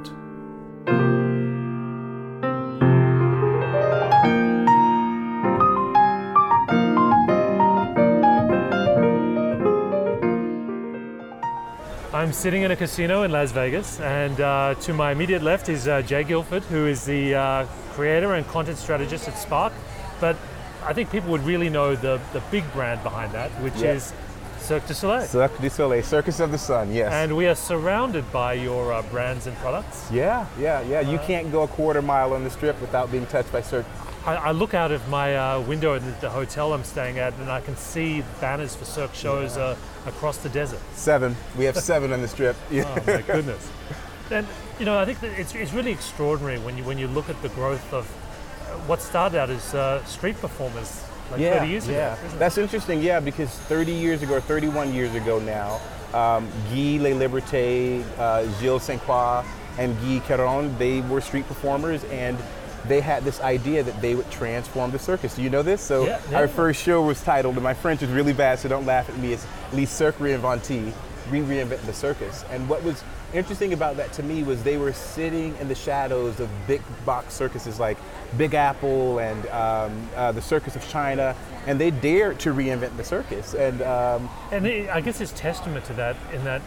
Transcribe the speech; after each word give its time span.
I'm 12.31 12.35
sitting 12.35 12.61
in 12.61 12.71
a 12.71 12.77
casino 12.77 13.23
in 13.23 13.31
Las 13.33 13.51
Vegas, 13.51 13.99
and 13.99 14.39
uh, 14.39 14.75
to 14.83 14.93
my 14.93 15.11
immediate 15.11 15.43
left 15.43 15.67
is 15.67 15.85
uh, 15.85 16.01
Jay 16.01 16.23
Guilford, 16.23 16.63
who 16.63 16.87
is 16.87 17.03
the 17.03 17.35
uh, 17.35 17.65
creator 17.91 18.35
and 18.35 18.47
content 18.47 18.77
strategist 18.77 19.27
at 19.27 19.37
Spark. 19.37 19.73
But 20.21 20.37
I 20.85 20.93
think 20.93 21.11
people 21.11 21.29
would 21.31 21.43
really 21.43 21.69
know 21.69 21.93
the, 21.93 22.21
the 22.31 22.41
big 22.49 22.63
brand 22.71 23.03
behind 23.03 23.33
that, 23.33 23.51
which 23.61 23.73
Yes. 23.75 24.13
is 24.59 24.65
Cirque 24.65 24.87
du 24.87 24.93
Soleil. 24.93 25.27
Cirque 25.27 25.59
du 25.59 25.69
Soleil, 25.69 26.01
Circus 26.03 26.39
of 26.39 26.51
the 26.51 26.57
Sun, 26.57 26.93
yes. 26.93 27.11
and 27.11 27.35
we 27.35 27.47
are 27.47 27.53
surrounded 27.55 28.23
by 28.31 28.53
your 28.53 28.93
uh, 28.93 29.01
brands 29.11 29.45
and 29.45 29.57
products. 29.57 30.09
yeah, 30.09 30.45
yeah, 30.57 30.79
yeah. 30.83 31.01
You 31.01 31.19
can't 31.27 31.51
go 31.51 31.63
a 31.63 31.67
quarter 31.67 32.01
mile 32.01 32.31
on 32.33 32.45
the 32.45 32.49
strip 32.49 32.79
without 32.79 33.11
being 33.11 33.25
touched 33.25 33.51
by 33.51 33.59
Cirque. 33.61 33.85
I, 34.25 34.35
I 34.35 34.51
look 34.51 34.73
out 34.73 34.91
of 34.91 35.07
my 35.09 35.35
uh, 35.35 35.61
window 35.61 35.95
in 35.95 36.03
the, 36.21 36.29
hotel 36.29 36.73
I'm 36.73 36.83
staying 36.83 37.17
at, 37.17 37.33
and 37.39 37.49
I 37.49 37.59
can 37.61 37.75
see 37.75 38.23
banners 38.39 38.75
for 38.75 38.85
Cirque 38.85 39.15
shows 39.15 39.57
uh, 39.57 39.75
across 40.05 40.37
the 40.37 40.49
desert. 40.49 40.79
Seven. 40.93 41.35
We 41.57 41.65
have 41.65 41.75
seven 41.77 42.13
on 42.13 42.21
the 42.21 42.27
strip. 42.27 42.55
Yeah. 42.69 42.83
Oh 43.01 43.03
my 43.07 43.21
goodness! 43.27 43.69
And 44.29 44.45
you 44.79 44.85
know, 44.85 44.97
I 44.97 45.05
think 45.05 45.21
that 45.21 45.39
it's, 45.39 45.55
it's 45.55 45.73
really 45.73 45.91
extraordinary 45.91 46.59
when 46.59 46.77
you 46.77 46.83
when 46.83 46.97
you 46.97 47.07
look 47.07 47.29
at 47.29 47.41
the 47.41 47.49
growth 47.49 47.93
of 47.93 48.05
uh, 48.05 48.77
what 48.87 49.01
started 49.01 49.39
out 49.39 49.49
as 49.49 49.73
uh, 49.73 50.03
street 50.05 50.39
performers 50.39 51.03
like 51.31 51.41
30 51.41 51.67
years 51.67 51.87
yeah. 51.87 52.13
ago. 52.13 52.37
That's 52.37 52.57
interesting, 52.57 53.01
yeah, 53.01 53.19
because 53.19 53.49
30 53.49 53.91
years 53.91 54.21
ago, 54.21 54.39
31 54.39 54.93
years 54.93 55.15
ago 55.15 55.39
now, 55.39 55.75
um, 56.13 56.47
Guy 56.69 56.99
Laliberté, 56.99 58.03
uh, 58.17 58.45
Gilles 58.59 58.83
St. 58.83 59.01
Croix, 59.01 59.43
and 59.77 59.97
Guy 60.01 60.19
Caron, 60.27 60.77
they 60.77 61.01
were 61.01 61.21
street 61.21 61.47
performers 61.47 62.03
and 62.05 62.37
they 62.87 63.01
had 63.01 63.23
this 63.23 63.39
idea 63.41 63.83
that 63.83 64.01
they 64.01 64.15
would 64.15 64.29
transform 64.31 64.91
the 64.91 64.99
circus. 64.99 65.35
Do 65.35 65.41
you 65.41 65.49
know 65.49 65.61
this? 65.61 65.81
So 65.81 66.05
Yeah, 66.05 66.19
yeah. 66.29 66.37
our 66.39 66.47
first 66.47 66.81
show 66.81 67.01
was 67.01 67.21
titled, 67.23 67.55
and 67.55 67.63
my 67.63 67.73
French 67.73 68.01
is 68.01 68.09
really 68.09 68.33
bad, 68.33 68.59
so 68.59 68.69
don't 68.69 68.85
laugh 68.85 69.09
at 69.09 69.17
me, 69.17 69.33
it's 69.33 69.45
Les 69.73 69.85
Cirque 69.85 70.17
Reinventés, 70.17 70.93
We 71.31 71.39
Reinvent 71.39 71.85
the 71.85 71.93
Circus. 71.93 72.43
And 72.49 72.67
what 72.67 72.83
was 72.83 73.03
interesting 73.33 73.73
about 73.73 73.97
that 73.97 74.11
to 74.13 74.23
me 74.23 74.43
was 74.43 74.61
they 74.63 74.77
were 74.77 74.93
sitting 74.93 75.55
in 75.57 75.67
the 75.67 75.75
shadows 75.75 76.39
of 76.39 76.49
big 76.67 76.81
box 77.05 77.33
circuses 77.33 77.79
like 77.79 77.97
Big 78.37 78.53
Apple 78.53 79.19
and 79.19 79.45
um, 79.47 80.09
uh, 80.15 80.31
the 80.31 80.41
Circus 80.41 80.75
of 80.75 80.87
China, 80.89 81.35
and 81.67 81.79
they 81.79 81.91
dared 81.91 82.39
to 82.39 82.53
reinvent 82.53 82.95
the 82.97 83.03
circus. 83.03 83.53
And 83.53 83.81
um, 83.81 84.29
And 84.51 84.65
it, 84.65 84.89
I 84.89 85.01
guess 85.01 85.21
it's 85.21 85.33
testament 85.33 85.85
to 85.85 85.93
that 85.93 86.15
in 86.33 86.43
that 86.43 86.61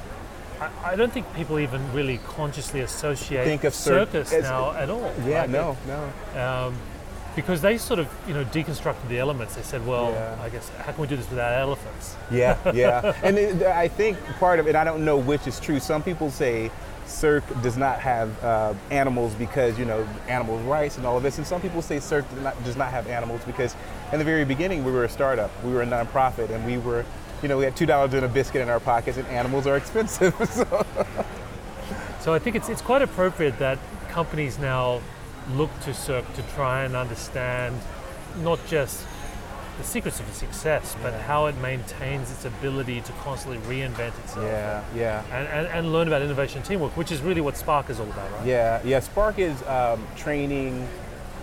I, 0.61 0.93
I 0.93 0.97
don't 0.97 1.13
think 1.13 1.33
people 1.35 1.59
even 1.59 1.81
really 1.93 2.19
consciously 2.19 2.81
associate 2.81 3.45
Think 3.45 3.65
of 3.65 3.75
Cir- 3.75 4.05
circus 4.07 4.33
as- 4.33 4.45
now 4.45 4.73
at 4.73 4.91
all. 4.91 5.13
yeah, 5.27 5.47
no, 5.47 5.77
no. 5.87 6.41
Um, 6.41 6.77
because 7.37 7.61
they 7.61 7.79
sort 7.79 7.99
of, 7.99 8.09
you 8.29 8.35
know, 8.35 8.45
deconstructed 8.45 9.09
the 9.09 9.19
elements. 9.19 9.57
They 9.57 9.63
said, 9.63 9.85
well, 9.85 10.13
Yeah. 10.13 10.37
I 10.41 10.49
guess 10.51 10.69
how 10.79 10.93
can 10.93 11.01
we 11.03 11.09
do 11.09 11.17
this 11.17 11.29
without 11.29 11.53
elephants? 11.59 12.15
Yeah, 12.31 12.57
yeah. 12.75 13.13
and 13.25 13.37
it, 13.37 13.63
I 13.65 13.89
think 13.89 14.17
part 14.39 14.61
of 14.61 14.69
it, 14.69 14.77
I 14.77 14.85
don't 14.85 15.05
know 15.05 15.17
which 15.19 15.47
is 15.49 15.59
true. 15.59 15.81
Some 15.81 16.01
people 16.03 16.31
say 16.31 16.71
Cirque 17.07 17.43
does 17.63 17.77
not 17.77 17.99
have 17.99 18.45
uh, 18.45 18.73
animals 18.93 19.35
because, 19.35 19.77
you 19.81 19.85
know, 19.85 20.07
animals' 20.29 20.63
rights 20.63 20.97
and 20.97 21.05
all 21.05 21.17
of 21.17 21.25
this. 21.25 21.39
And 21.39 21.47
some 21.47 21.61
people 21.61 21.83
say 21.83 21.99
Cirque 21.99 22.29
does 22.31 22.43
not, 22.43 22.65
does 22.65 22.77
not 22.77 22.91
have 22.93 23.09
animals 23.09 23.43
because 23.45 23.75
in 24.13 24.21
the 24.21 24.25
very 24.25 24.45
beginning 24.45 24.85
we 24.85 24.93
were 24.93 25.05
a 25.05 25.09
startup, 25.09 25.51
we 25.65 25.73
were 25.73 25.83
a 25.83 25.87
nonprofit, 25.87 26.51
and 26.51 26.65
we 26.65 26.79
were, 26.79 27.05
you 27.45 27.49
know, 27.49 27.59
we 27.59 27.65
had 27.65 27.77
$2 27.77 28.15
in 28.15 28.25
a 28.25 28.29
biscuit 28.29 28.63
in 28.63 28.71
our 28.71 28.81
pockets, 28.81 29.19
and 29.19 29.29
animals 29.29 29.67
are 29.67 29.77
expensive. 29.77 30.35
so, 30.51 30.87
So 32.21 32.33
I 32.33 32.39
think 32.39 32.57
it's, 32.57 32.71
it's 32.71 32.81
quite 32.81 33.03
appropriate 33.03 33.59
that 33.59 33.79
companies 34.09 34.59
now 34.59 35.03
look 35.53 35.69
to 35.81 35.93
Cirque 35.93 36.33
to 36.37 36.43
try 36.55 36.85
and 36.85 36.97
understand 36.97 37.79
not 38.39 38.59
just 38.67 39.05
the 39.77 39.85
secrets 39.85 40.21
of 40.21 40.29
its 40.29 40.39
success, 40.39 40.97
but 41.03 41.13
how 41.13 41.45
it 41.45 41.57
maintains 41.59 42.31
its 42.31 42.47
ability 42.47 43.03
to 43.03 43.13
constantly 43.13 43.59
reinvent 43.69 44.19
itself. 44.21 44.47
yeah, 44.47 44.83
yeah. 44.95 45.23
And, 45.31 45.47
and, 45.49 45.67
and 45.67 45.93
learn 45.93 46.09
about 46.09 46.23
innovation 46.23 46.59
and 46.59 46.67
teamwork, 46.67 46.97
which 46.97 47.13
is 47.13 47.21
really 47.21 47.43
what 47.43 47.59
Spark 47.59 47.91
is 47.91 48.01
all 48.01 48.07
about, 48.07 48.33
right? 48.33 48.47
Yeah, 48.47 48.81
yeah. 48.83 49.01
Spark 49.01 49.39
is 49.39 49.63
um, 49.65 50.07
training, 50.17 50.89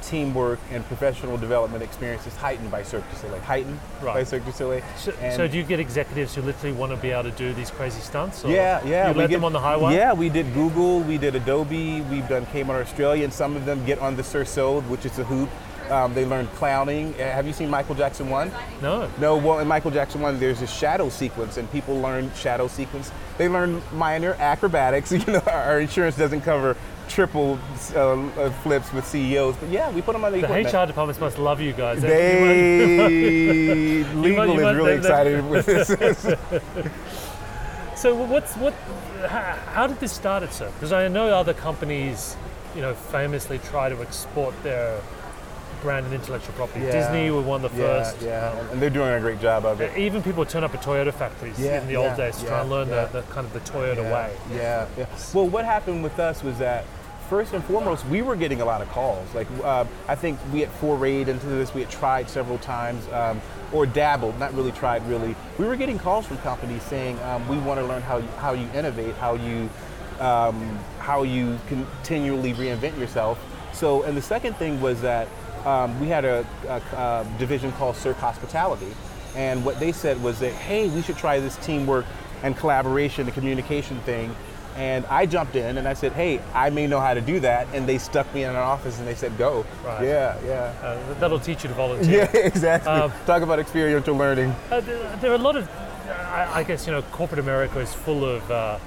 teamwork, 0.01 0.59
and 0.71 0.85
professional 0.85 1.37
development 1.37 1.83
experiences 1.83 2.35
heightened 2.35 2.71
by 2.71 2.83
Cirque 2.83 3.09
du 3.11 3.15
Soleil. 3.17 3.39
Heightened 3.41 3.79
right. 4.01 4.15
by. 4.15 4.23
Cirque 4.23 4.45
du 4.45 4.51
Soleil. 4.51 4.83
So, 4.97 5.13
so 5.35 5.47
do 5.47 5.57
you 5.57 5.63
get 5.63 5.79
executives 5.79 6.35
who 6.35 6.41
literally 6.41 6.75
want 6.75 6.91
to 6.91 6.97
be 6.97 7.11
able 7.11 7.23
to 7.23 7.31
do 7.31 7.53
these 7.53 7.71
crazy 7.71 8.01
stunts? 8.01 8.43
Or 8.43 8.51
Yeah, 8.51 8.83
yeah. 8.85 9.07
You 9.07 9.13
we 9.13 9.19
let 9.19 9.29
get- 9.29 9.35
them 9.37 9.45
on 9.45 9.53
the 9.53 9.59
highway? 9.59 9.95
Yeah, 9.95 10.13
we 10.13 10.29
did 10.29 10.53
Google, 10.53 11.01
we 11.01 11.17
did 11.17 11.35
Adobe, 11.35 12.01
we've 12.01 12.27
done 12.27 12.45
Kmart 12.47 12.81
Australia, 12.81 13.23
and 13.23 13.33
some 13.33 13.55
of 13.55 13.65
them 13.65 13.85
get 13.85 13.99
on 13.99 14.15
the 14.15 14.23
Cerceau, 14.23 14.81
which 14.89 15.05
is 15.05 15.17
a 15.19 15.23
hoop. 15.23 15.49
Um, 15.89 16.13
they 16.13 16.25
learn 16.25 16.47
clowning. 16.47 17.13
Uh, 17.15 17.17
Have 17.31 17.45
you 17.45 17.51
seen 17.51 17.69
Michael 17.69 17.95
Jackson 17.95 18.29
1? 18.29 18.49
No. 18.81 19.09
No, 19.19 19.35
well, 19.35 19.59
in 19.59 19.67
Michael 19.67 19.91
Jackson 19.91 20.21
1, 20.21 20.39
there's 20.39 20.61
a 20.61 20.67
shadow 20.67 21.09
sequence, 21.09 21.57
and 21.57 21.69
people 21.69 21.99
learn 21.99 22.31
shadow 22.33 22.69
sequence. 22.69 23.11
They 23.37 23.49
learn 23.49 23.81
minor 23.93 24.35
acrobatics. 24.39 25.11
You 25.21 25.33
know, 25.33 25.43
our 25.47 25.81
insurance 25.81 26.15
doesn't 26.15 26.41
cover 26.41 26.77
triple 27.11 27.59
uh, 27.95 27.99
uh, 27.99 28.49
flips 28.63 28.91
with 28.93 29.05
CEOs, 29.05 29.55
but 29.57 29.69
yeah, 29.69 29.91
we 29.91 30.01
put 30.01 30.13
them 30.13 30.23
on 30.25 30.31
the, 30.31 30.41
The. 30.41 30.47
HR 30.47 30.87
departments 30.87 31.19
must 31.19 31.37
love 31.37 31.59
you 31.61 31.73
guys. 31.73 32.01
They 32.01 34.03
legal 34.15 34.47
you 34.47 34.53
is 34.53 34.61
must- 34.61 34.75
really 34.77 34.93
excited 34.95 35.47
with 35.49 35.65
this. 35.65 35.91
So 37.95 38.15
what's 38.15 38.55
what? 38.55 38.73
How, 39.27 39.53
how 39.73 39.87
did 39.87 39.99
this 39.99 40.11
start 40.11 40.51
Cirque? 40.51 40.73
Because 40.73 40.91
I 40.91 41.07
know 41.07 41.27
other 41.27 41.53
companies, 41.53 42.35
you 42.75 42.81
know, 42.81 42.95
famously 42.95 43.59
try 43.59 43.89
to 43.89 44.01
export 44.01 44.55
their 44.63 44.99
brand 45.83 46.05
and 46.07 46.15
intellectual 46.15 46.53
property. 46.55 46.85
Yeah. 46.85 46.91
Disney 46.93 47.29
were 47.29 47.41
one 47.41 47.63
of 47.63 47.75
the 47.75 47.83
first. 47.83 48.21
yeah, 48.23 48.49
um, 48.59 48.69
and 48.71 48.81
they're 48.81 48.89
doing 48.89 49.13
a 49.13 49.19
great 49.19 49.39
job 49.39 49.65
of 49.65 49.81
it. 49.81 49.95
even 49.97 50.23
people 50.23 50.43
turn 50.45 50.63
up 50.63 50.73
at 50.73 50.81
Toyota 50.81 51.13
factories 51.13 51.59
Yeah, 51.59 51.81
in 51.81 51.87
the 51.87 51.95
old 51.95 52.17
days 52.17 52.37
to 52.37 52.45
try 52.47 52.61
and 52.61 52.69
learn 52.71 52.89
the, 52.89 53.07
the 53.11 53.21
kind 53.23 53.45
of 53.45 53.53
the 53.53 53.59
Toyota 53.59 54.03
way. 54.11 54.35
Yeah, 54.51 54.87
yeah. 54.97 55.05
Well, 55.33 55.47
what 55.47 55.65
happened 55.65 56.01
with 56.03 56.17
us 56.19 56.43
was 56.43 56.57
that 56.57 56.85
first 57.31 57.53
and 57.53 57.63
foremost, 57.63 58.05
we 58.07 58.21
were 58.21 58.35
getting 58.35 58.59
a 58.59 58.65
lot 58.65 58.81
of 58.81 58.89
calls. 58.89 59.33
Like, 59.33 59.47
uh, 59.63 59.85
I 60.09 60.15
think 60.15 60.37
we 60.51 60.59
had 60.59 60.69
forayed 60.81 61.29
into 61.29 61.45
this. 61.45 61.73
We 61.73 61.79
had 61.79 61.89
tried 61.89 62.29
several 62.29 62.57
times, 62.57 63.07
um, 63.13 63.39
or 63.71 63.85
dabbled, 63.85 64.37
not 64.37 64.53
really 64.53 64.73
tried. 64.73 65.07
Really, 65.07 65.33
we 65.57 65.65
were 65.65 65.77
getting 65.77 65.97
calls 65.97 66.25
from 66.25 66.39
companies 66.39 66.83
saying, 66.83 67.17
um, 67.21 67.47
"We 67.47 67.57
want 67.57 67.79
to 67.79 67.85
learn 67.85 68.01
how 68.01 68.17
you, 68.17 68.27
how 68.37 68.51
you 68.51 68.67
innovate, 68.73 69.15
how 69.15 69.35
you 69.35 69.69
um, 70.19 70.77
how 70.99 71.23
you 71.23 71.57
continually 71.67 72.53
reinvent 72.53 72.99
yourself." 72.99 73.39
So, 73.71 74.03
and 74.03 74.17
the 74.17 74.21
second 74.21 74.57
thing 74.57 74.81
was 74.81 74.99
that 74.99 75.29
um, 75.65 75.97
we 76.01 76.09
had 76.09 76.25
a, 76.25 76.45
a, 76.67 76.81
a 76.97 77.27
division 77.39 77.71
called 77.71 77.95
Cirque 77.95 78.17
Hospitality, 78.17 78.93
and 79.37 79.63
what 79.63 79.79
they 79.79 79.93
said 79.93 80.21
was 80.21 80.37
that, 80.39 80.51
"Hey, 80.51 80.89
we 80.89 81.01
should 81.01 81.17
try 81.17 81.39
this 81.39 81.55
teamwork 81.65 82.05
and 82.43 82.57
collaboration, 82.57 83.25
the 83.25 83.31
communication 83.31 84.01
thing." 84.01 84.35
And 84.75 85.05
I 85.07 85.25
jumped 85.25 85.55
in 85.55 85.77
and 85.77 85.87
I 85.87 85.93
said, 85.93 86.13
"Hey, 86.13 86.39
I 86.53 86.69
may 86.69 86.87
know 86.87 86.99
how 86.99 87.13
to 87.13 87.21
do 87.21 87.39
that." 87.41 87.67
And 87.73 87.87
they 87.87 87.97
stuck 87.97 88.31
me 88.33 88.43
in 88.43 88.49
an 88.49 88.55
office 88.55 88.99
and 88.99 89.07
they 89.07 89.15
said, 89.15 89.37
"Go." 89.37 89.65
Right. 89.83 90.05
Yeah, 90.05 90.37
yeah. 90.45 90.73
Uh, 90.81 91.13
that'll 91.19 91.39
teach 91.39 91.63
you 91.63 91.69
to 91.69 91.75
volunteer. 91.75 92.29
Yeah, 92.33 92.41
exactly. 92.41 92.91
Um, 92.91 93.11
Talk 93.25 93.41
about 93.41 93.59
experiential 93.59 94.15
learning. 94.15 94.55
Uh, 94.71 94.79
there, 94.81 95.31
are 95.31 95.35
a 95.35 95.37
lot 95.37 95.55
of, 95.55 95.69
I, 96.07 96.59
I 96.59 96.63
guess, 96.63 96.85
you 96.85 96.93
know, 96.93 97.01
corporate 97.03 97.39
America 97.39 97.79
is 97.79 97.93
full 97.93 98.23
of 98.25 98.49
uh, 98.51 98.77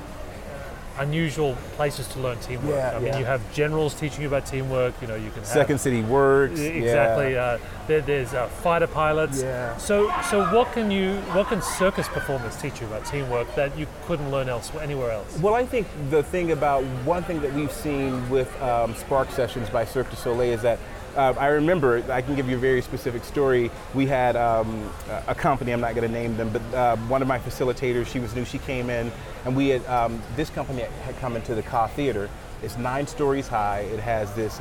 unusual 0.99 1.57
places 1.73 2.09
to 2.09 2.21
learn 2.21 2.39
teamwork. 2.39 2.75
Yeah, 2.75 2.97
I 2.97 3.01
mean, 3.01 3.19
you 3.19 3.25
have 3.25 3.41
generals 3.53 3.95
teaching 3.95 4.23
you 4.23 4.29
about 4.29 4.47
teamwork. 4.47 4.95
You 5.01 5.09
know, 5.09 5.17
you 5.17 5.31
can 5.31 5.41
have 5.41 5.47
Second 5.47 5.79
City 5.79 6.03
Works. 6.03 6.61
Exactly. 6.61 7.33
Yeah. 7.33 7.43
Uh, 7.45 7.59
there, 7.87 8.01
there's 8.01 8.33
uh, 8.33 8.49
fighter 8.49 8.87
pilots. 8.87 9.43
Yeah. 9.43 9.77
So, 9.77 10.13
so 10.31 10.45
what 10.55 10.73
can 10.73 10.91
you, 10.91 11.17
what 11.33 11.49
can 11.49 11.61
circus 11.63 12.09
performers 12.09 12.57
teach 12.57 12.81
you 12.81 12.87
about 12.87 13.05
teamwork 13.07 13.55
that 13.55 13.77
you 13.79 13.87
couldn't 14.07 14.31
learn 14.31 14.49
elsewhere, 14.49 14.83
anywhere 14.83 15.11
else? 15.11 15.39
Well, 15.39 15.55
I 15.55 15.67
think 15.67 15.87
the 16.11 16.23
thing 16.23 16.53
about 16.53 16.85
one 17.05 17.23
thing 17.25 17.41
that 17.43 17.53
we've 17.53 17.73
seen 17.73 18.29
with 18.31 18.51
um, 18.63 18.95
Spark 18.95 19.31
Sessions 19.31 19.69
by 19.71 19.85
Cirque 19.85 20.11
du 20.11 20.17
Soleil 20.17 20.53
is 20.53 20.63
that 20.63 20.79
uh, 21.17 21.35
I 21.39 21.49
remember, 21.49 22.03
I 22.11 22.23
can 22.23 22.35
give 22.35 22.49
you 22.49 22.57
a 22.57 22.61
very 22.61 22.83
specific 22.83 23.25
story. 23.25 23.71
We 23.95 24.07
had 24.07 24.37
um, 24.37 24.91
a 25.27 25.35
company, 25.35 25.73
I'm 25.73 25.81
not 25.81 25.95
going 25.95 26.07
to 26.07 26.13
name 26.13 26.37
them, 26.37 26.51
but 26.51 26.63
uh, 26.75 26.97
one 27.09 27.23
of 27.23 27.29
my 27.29 27.39
facilitators, 27.39 28.07
she 28.07 28.19
was 28.19 28.35
new, 28.35 28.45
she 28.45 28.59
came 28.59 28.91
in, 28.91 29.11
and 29.45 29.57
we 29.57 29.69
had, 29.69 29.85
um, 29.87 30.23
this 30.37 30.51
company 30.51 30.83
had 30.83 31.17
come 31.19 31.37
into 31.37 31.55
the 31.55 31.63
Ka 31.63 31.87
Theater. 31.89 32.29
It's 32.63 32.77
nine 32.79 33.07
stories 33.07 33.47
high. 33.47 33.81
It 33.81 34.01
has 34.01 34.33
this 34.35 34.61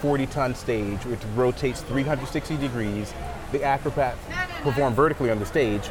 40 0.00 0.26
ton 0.26 0.54
stage, 0.54 1.04
which 1.04 1.20
rotates 1.34 1.80
360 1.82 2.56
degrees. 2.56 3.12
The 3.52 3.62
acrobats 3.64 4.18
perform 4.62 4.94
vertically 4.94 5.30
on 5.30 5.38
the 5.38 5.46
stage. 5.46 5.88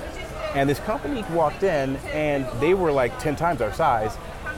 And 0.56 0.70
this 0.70 0.80
company 0.80 1.24
walked 1.32 1.64
in, 1.64 1.98
and 2.08 2.48
they 2.60 2.74
were 2.74 2.92
like 2.92 3.18
10 3.20 3.36
times 3.36 3.62
our 3.62 3.74
size. 3.74 4.16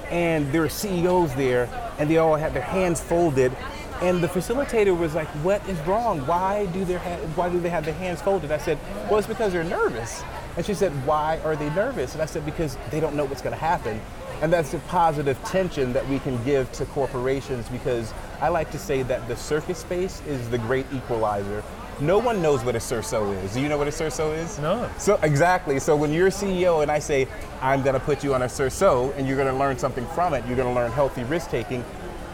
And 0.09 0.51
there 0.51 0.61
were 0.61 0.69
CEOs 0.69 1.33
there, 1.35 1.69
and 1.97 2.09
they 2.09 2.17
all 2.17 2.35
had 2.35 2.53
their 2.53 2.63
hands 2.63 3.01
folded. 3.01 3.55
And 4.01 4.23
the 4.23 4.27
facilitator 4.27 4.97
was 4.97 5.13
like, 5.13 5.27
"What 5.43 5.67
is 5.67 5.77
wrong? 5.81 6.25
Why 6.25 6.67
do 6.67 6.85
their 6.85 6.99
ha- 6.99 7.17
why 7.35 7.49
do 7.49 7.59
they 7.59 7.69
have 7.69 7.83
their 7.83 7.93
hands 7.93 8.21
folded?" 8.21 8.51
I 8.51 8.57
said, 8.57 8.77
"Well, 9.09 9.17
it's 9.19 9.27
because 9.27 9.51
they're 9.51 9.63
nervous." 9.63 10.23
And 10.55 10.65
she 10.65 10.73
said, 10.73 10.91
"Why 11.05 11.39
are 11.43 11.55
they 11.55 11.69
nervous?" 11.71 12.13
And 12.13 12.21
I 12.21 12.25
said, 12.25 12.45
"Because 12.45 12.77
they 12.91 12.99
don't 12.99 13.15
know 13.15 13.25
what's 13.25 13.41
going 13.41 13.55
to 13.55 13.59
happen." 13.61 13.99
And 14.41 14.53
that's 14.53 14.73
a 14.73 14.79
positive 14.79 15.37
tension 15.43 15.91
that 15.93 16.07
we 16.07 16.19
can 16.19 16.41
give 16.45 16.71
to 16.73 16.85
corporations 16.85 17.67
because 17.67 18.13
I 18.39 18.47
like 18.47 18.71
to 18.71 18.79
say 18.79 19.03
that 19.03 19.27
the 19.27 19.35
circus 19.35 19.79
space 19.79 20.21
is 20.25 20.49
the 20.49 20.57
great 20.59 20.85
equalizer. 20.93 21.61
No 21.99 22.17
one 22.17 22.41
knows 22.41 22.63
what 22.63 22.75
a 22.75 22.79
Cerceau 22.79 23.33
is. 23.43 23.53
Do 23.53 23.59
you 23.59 23.67
know 23.67 23.77
what 23.77 23.89
a 23.89 23.91
Cerceau 23.91 24.33
is? 24.33 24.57
No. 24.59 24.89
So 24.97 25.19
exactly. 25.21 25.77
So 25.79 25.97
when 25.97 26.13
you're 26.13 26.27
a 26.27 26.31
CEO 26.31 26.81
and 26.81 26.89
I 26.89 26.99
say 26.99 27.27
I'm 27.61 27.83
going 27.83 27.95
to 27.95 27.99
put 27.99 28.23
you 28.23 28.33
on 28.33 28.43
a 28.43 28.45
Cerceau 28.45 29.13
and 29.17 29.27
you're 29.27 29.35
going 29.35 29.51
to 29.51 29.59
learn 29.59 29.77
something 29.77 30.07
from 30.15 30.33
it, 30.33 30.45
you're 30.47 30.55
going 30.55 30.73
to 30.73 30.73
learn 30.73 30.93
healthy 30.93 31.25
risk 31.25 31.49
taking. 31.49 31.83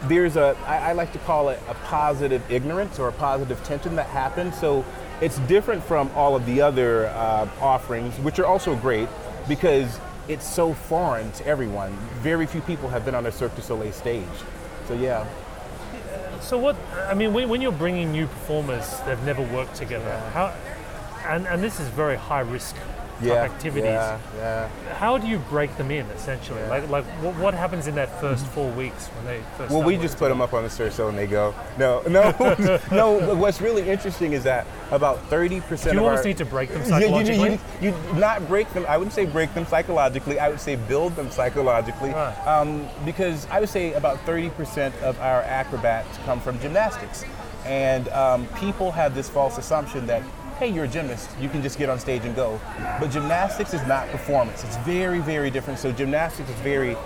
There's 0.08 0.36
a 0.36 0.56
I, 0.66 0.90
I 0.90 0.92
like 0.92 1.12
to 1.12 1.18
call 1.20 1.48
it 1.48 1.60
a 1.68 1.74
positive 1.74 2.42
ignorance 2.50 2.98
or 2.98 3.08
a 3.08 3.12
positive 3.12 3.62
tension 3.64 3.96
that 3.96 4.06
happens. 4.06 4.58
So 4.58 4.84
it's 5.20 5.38
different 5.40 5.82
from 5.82 6.10
all 6.14 6.36
of 6.36 6.44
the 6.46 6.60
other 6.60 7.06
uh, 7.06 7.48
offerings, 7.60 8.14
which 8.18 8.38
are 8.38 8.46
also 8.46 8.76
great 8.76 9.08
because 9.48 9.98
it's 10.28 10.46
so 10.46 10.74
foreign 10.74 11.30
to 11.32 11.46
everyone. 11.46 11.92
Very 12.20 12.46
few 12.46 12.60
people 12.62 12.88
have 12.88 13.04
been 13.04 13.14
on 13.14 13.26
a 13.26 13.32
Cirque 13.32 13.54
du 13.56 13.62
Soleil 13.62 13.92
stage. 13.92 14.24
So 14.88 14.94
yeah. 14.94 15.26
So 16.40 16.58
what? 16.58 16.76
I 17.08 17.14
mean, 17.14 17.32
when, 17.32 17.48
when 17.48 17.60
you're 17.60 17.72
bringing 17.72 18.12
new 18.12 18.26
performers, 18.26 19.00
they've 19.06 19.22
never 19.24 19.42
worked 19.42 19.74
together. 19.74 20.18
How? 20.32 20.54
And 21.26 21.46
and 21.46 21.62
this 21.62 21.80
is 21.80 21.88
very 21.88 22.16
high 22.16 22.40
risk 22.40 22.76
type 23.20 23.50
activities. 23.50 23.84
Yeah, 23.90 24.18
yeah. 24.36 24.68
How 24.94 25.18
do 25.18 25.26
you 25.26 25.38
break 25.38 25.76
them 25.76 25.90
in 25.90 26.06
essentially? 26.06 26.60
Yeah. 26.60 26.70
Like 26.70 26.88
like 26.88 27.04
what, 27.22 27.36
what 27.36 27.54
happens 27.54 27.86
in 27.86 27.94
that 27.96 28.20
first 28.20 28.46
four 28.48 28.70
weeks 28.72 29.06
when 29.08 29.24
they 29.26 29.42
first? 29.56 29.72
Well, 29.72 29.82
we 29.82 29.96
just 29.96 30.16
put 30.18 30.28
them 30.28 30.40
up 30.40 30.52
on 30.52 30.62
the 30.62 30.68
Cerceau 30.68 31.08
and 31.08 31.16
they 31.18 31.26
go. 31.26 31.54
No, 31.78 32.02
no, 32.08 32.32
no. 32.92 33.34
What's 33.34 33.60
really 33.60 33.88
interesting 33.88 34.32
is 34.32 34.44
that 34.44 34.66
about 34.90 35.18
30% 35.30 35.82
Do 35.84 35.90
you 35.92 35.98
of 35.98 36.04
almost 36.04 36.20
our, 36.20 36.24
need 36.24 36.36
to 36.38 36.44
break 36.44 36.70
them 36.70 36.78
You- 36.80 36.84
you- 36.84 36.90
psychologically? 36.90 37.58
You, 37.80 37.94
you, 38.12 38.18
not 38.18 38.46
break 38.48 38.72
them. 38.72 38.84
I 38.88 38.96
wouldn't 38.96 39.14
say 39.14 39.24
break 39.24 39.52
them 39.54 39.66
psychologically. 39.66 40.38
I 40.38 40.48
would 40.48 40.60
say 40.60 40.76
build 40.76 41.16
them 41.16 41.30
psychologically. 41.30 42.10
Right. 42.10 42.36
Um, 42.46 42.86
because 43.04 43.46
I 43.50 43.60
would 43.60 43.68
say 43.68 43.92
about 43.94 44.18
30% 44.26 45.00
of 45.02 45.18
our 45.20 45.42
acrobats 45.42 46.18
come 46.24 46.40
from 46.40 46.58
gymnastics. 46.60 47.24
And 47.64 48.08
um, 48.10 48.46
people 48.58 48.92
have 48.92 49.14
this 49.14 49.28
false 49.28 49.58
assumption 49.58 50.06
that, 50.06 50.22
hey, 50.58 50.68
you're 50.68 50.84
a 50.84 50.88
gymnast, 50.88 51.28
you 51.38 51.50
can 51.50 51.62
just 51.62 51.78
get 51.78 51.90
on 51.90 51.98
stage 51.98 52.24
and 52.24 52.34
go. 52.34 52.58
But 52.98 53.10
gymnastics 53.10 53.74
is 53.74 53.86
not 53.86 54.08
performance. 54.08 54.64
It's 54.64 54.76
very, 54.78 55.18
very 55.18 55.50
different. 55.50 55.78
So 55.78 55.92
gymnastics 55.92 56.48
is 56.48 56.56
very 56.56 56.96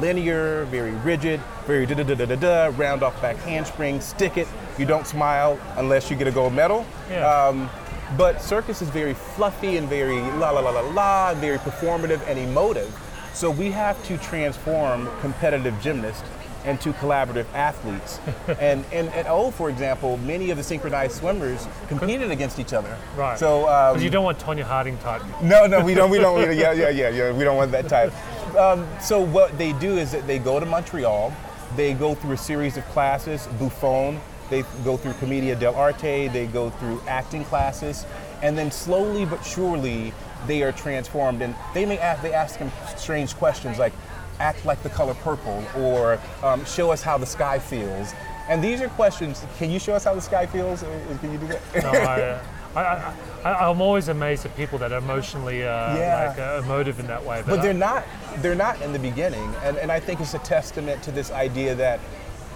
linear, 0.00 0.64
very 0.64 0.90
rigid, 0.90 1.40
very 1.66 1.86
da 1.86 1.94
da 1.94 2.02
da 2.02 2.14
da 2.16 2.26
da 2.26 2.34
da, 2.34 2.76
round 2.76 3.04
off 3.04 3.20
back 3.22 3.36
handspring, 3.36 4.00
stick 4.00 4.36
it. 4.36 4.48
You 4.76 4.86
don't 4.86 5.06
smile 5.06 5.58
unless 5.76 6.10
you 6.10 6.16
get 6.16 6.26
a 6.26 6.32
gold 6.32 6.52
medal. 6.52 6.84
Yeah. 7.08 7.26
Um, 7.28 7.70
but 8.16 8.42
circus 8.42 8.82
is 8.82 8.88
very 8.88 9.14
fluffy 9.14 9.76
and 9.76 9.88
very 9.88 10.20
la 10.38 10.50
la 10.50 10.60
la 10.60 10.70
la 10.70 10.80
la, 10.80 11.34
very 11.34 11.58
performative 11.58 12.20
and 12.28 12.38
emotive. 12.38 12.92
So 13.34 13.50
we 13.50 13.70
have 13.70 14.02
to 14.06 14.18
transform 14.18 15.08
competitive 15.20 15.80
gymnasts 15.80 16.28
into 16.66 16.92
collaborative 16.94 17.46
athletes. 17.54 18.20
and, 18.60 18.84
and 18.92 19.08
at 19.10 19.26
O, 19.26 19.50
for 19.50 19.70
example, 19.70 20.16
many 20.18 20.50
of 20.50 20.56
the 20.56 20.62
synchronized 20.62 21.16
swimmers 21.16 21.66
competed 21.88 22.30
against 22.30 22.58
each 22.58 22.72
other. 22.72 22.96
Right. 23.16 23.38
So 23.38 23.68
um, 23.68 23.94
Because 23.94 24.04
you 24.04 24.10
don't 24.10 24.24
want 24.24 24.38
Tonya 24.38 24.62
Harding 24.62 24.98
type. 24.98 25.22
no, 25.42 25.66
no, 25.66 25.84
we 25.84 25.94
don't. 25.94 26.10
We 26.10 26.18
don't. 26.18 26.36
Yeah, 26.56 26.72
yeah, 26.72 26.88
yeah, 26.90 27.08
yeah. 27.10 27.32
We 27.32 27.44
don't 27.44 27.56
want 27.56 27.70
that 27.72 27.88
type. 27.88 28.12
Um, 28.56 28.86
so 29.00 29.20
what 29.20 29.56
they 29.58 29.72
do 29.74 29.96
is 29.98 30.12
that 30.12 30.26
they 30.26 30.38
go 30.38 30.60
to 30.60 30.66
Montreal. 30.66 31.32
They 31.76 31.92
go 31.94 32.14
through 32.14 32.32
a 32.32 32.36
series 32.36 32.76
of 32.76 32.84
classes. 32.86 33.48
Bouffon. 33.58 34.20
They 34.48 34.62
go 34.84 34.96
through 34.96 35.14
Commedia 35.14 35.56
dell'arte. 35.56 36.32
They 36.32 36.46
go 36.46 36.70
through 36.70 37.00
acting 37.08 37.44
classes, 37.44 38.06
and 38.42 38.56
then 38.56 38.70
slowly 38.70 39.24
but 39.24 39.44
surely 39.44 40.12
they 40.46 40.62
are 40.62 40.72
transformed. 40.72 41.42
And 41.42 41.54
they 41.74 41.84
may 41.84 41.98
ask. 41.98 42.22
They 42.22 42.32
ask 42.32 42.58
them 42.58 42.70
strange 42.96 43.34
questions 43.36 43.78
like, 43.78 43.92
"Act 44.40 44.64
like 44.64 44.82
the 44.82 44.88
color 44.90 45.14
purple," 45.14 45.62
or 45.76 46.18
um, 46.42 46.64
"Show 46.64 46.90
us 46.90 47.02
how 47.02 47.18
the 47.18 47.26
sky 47.26 47.58
feels." 47.58 48.14
And 48.48 48.62
these 48.62 48.80
are 48.80 48.88
questions. 48.90 49.44
Can 49.58 49.70
you 49.70 49.78
show 49.78 49.94
us 49.94 50.04
how 50.04 50.14
the 50.14 50.20
sky 50.20 50.46
feels? 50.46 50.82
Uh, 50.82 51.16
Can 51.20 51.32
you 51.32 51.38
do 51.38 51.46
that? 51.48 51.60
No, 51.82 51.90
I, 51.90 52.80
I, 52.80 53.14
I, 53.44 53.68
I'm 53.70 53.80
always 53.80 54.06
amazed 54.08 54.44
at 54.46 54.54
people 54.56 54.78
that 54.78 54.92
are 54.92 54.98
emotionally 54.98 55.64
uh, 55.64 55.96
Yeah. 55.96 56.28
like 56.28 56.38
uh, 56.38 56.62
emotive 56.64 57.00
in 57.00 57.06
that 57.08 57.24
way. 57.24 57.42
But 57.44 57.58
I- 57.58 57.62
they're 57.62 57.74
not. 57.74 58.04
They're 58.38 58.54
not 58.54 58.80
in 58.82 58.92
the 58.92 58.98
beginning, 58.98 59.52
and, 59.64 59.76
and 59.78 59.90
I 59.90 59.98
think 59.98 60.20
it's 60.20 60.34
a 60.34 60.38
testament 60.40 61.02
to 61.04 61.10
this 61.10 61.30
idea 61.32 61.74
that 61.76 61.98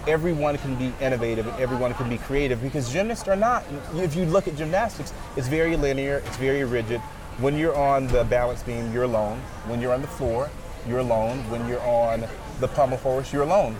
everyone 0.07 0.57
can 0.57 0.75
be 0.75 0.91
innovative 0.99 1.45
and 1.47 1.59
everyone 1.59 1.93
can 1.93 2.09
be 2.09 2.17
creative 2.17 2.61
because 2.61 2.91
gymnasts 2.91 3.27
are 3.27 3.35
not. 3.35 3.63
If 3.95 4.15
you 4.15 4.25
look 4.25 4.47
at 4.47 4.55
gymnastics, 4.55 5.13
it's 5.35 5.47
very 5.47 5.75
linear, 5.75 6.23
it's 6.25 6.37
very 6.37 6.63
rigid. 6.63 6.99
When 7.39 7.57
you're 7.57 7.75
on 7.75 8.07
the 8.07 8.23
balance 8.23 8.63
beam, 8.63 8.91
you're 8.93 9.03
alone. 9.03 9.39
When 9.67 9.79
you're 9.81 9.93
on 9.93 10.01
the 10.01 10.07
floor, 10.07 10.49
you're 10.87 10.99
alone. 10.99 11.37
When 11.49 11.67
you're 11.67 11.81
on 11.81 12.25
the 12.59 12.67
pommel 12.67 12.97
horse, 12.97 13.31
you're 13.33 13.43
alone. 13.43 13.75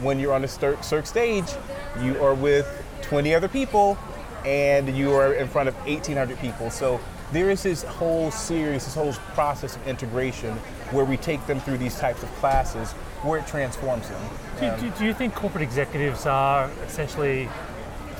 When 0.00 0.18
you're 0.18 0.32
on 0.32 0.42
the 0.42 0.48
Cirque, 0.48 1.06
stage, 1.06 1.46
you 2.00 2.22
are 2.22 2.34
with 2.34 2.84
20 3.02 3.34
other 3.34 3.48
people 3.48 3.96
and 4.44 4.94
you 4.96 5.12
are 5.12 5.34
in 5.34 5.48
front 5.48 5.68
of 5.68 5.74
1,800 5.86 6.38
people. 6.38 6.70
So 6.70 7.00
there 7.32 7.50
is 7.50 7.62
this 7.62 7.82
whole 7.82 8.30
series, 8.30 8.84
this 8.84 8.94
whole 8.94 9.12
process 9.34 9.76
of 9.76 9.86
integration 9.86 10.54
where 10.90 11.04
we 11.04 11.16
take 11.16 11.46
them 11.46 11.60
through 11.60 11.78
these 11.78 11.98
types 11.98 12.22
of 12.22 12.28
classes 12.36 12.92
where 13.22 13.38
it 13.38 13.46
transforms 13.46 14.08
them. 14.08 14.22
do, 14.60 14.82
do, 14.82 14.98
do 14.98 15.04
you 15.04 15.14
think 15.14 15.34
corporate 15.34 15.62
executives 15.62 16.26
are 16.26 16.70
essentially 16.86 17.48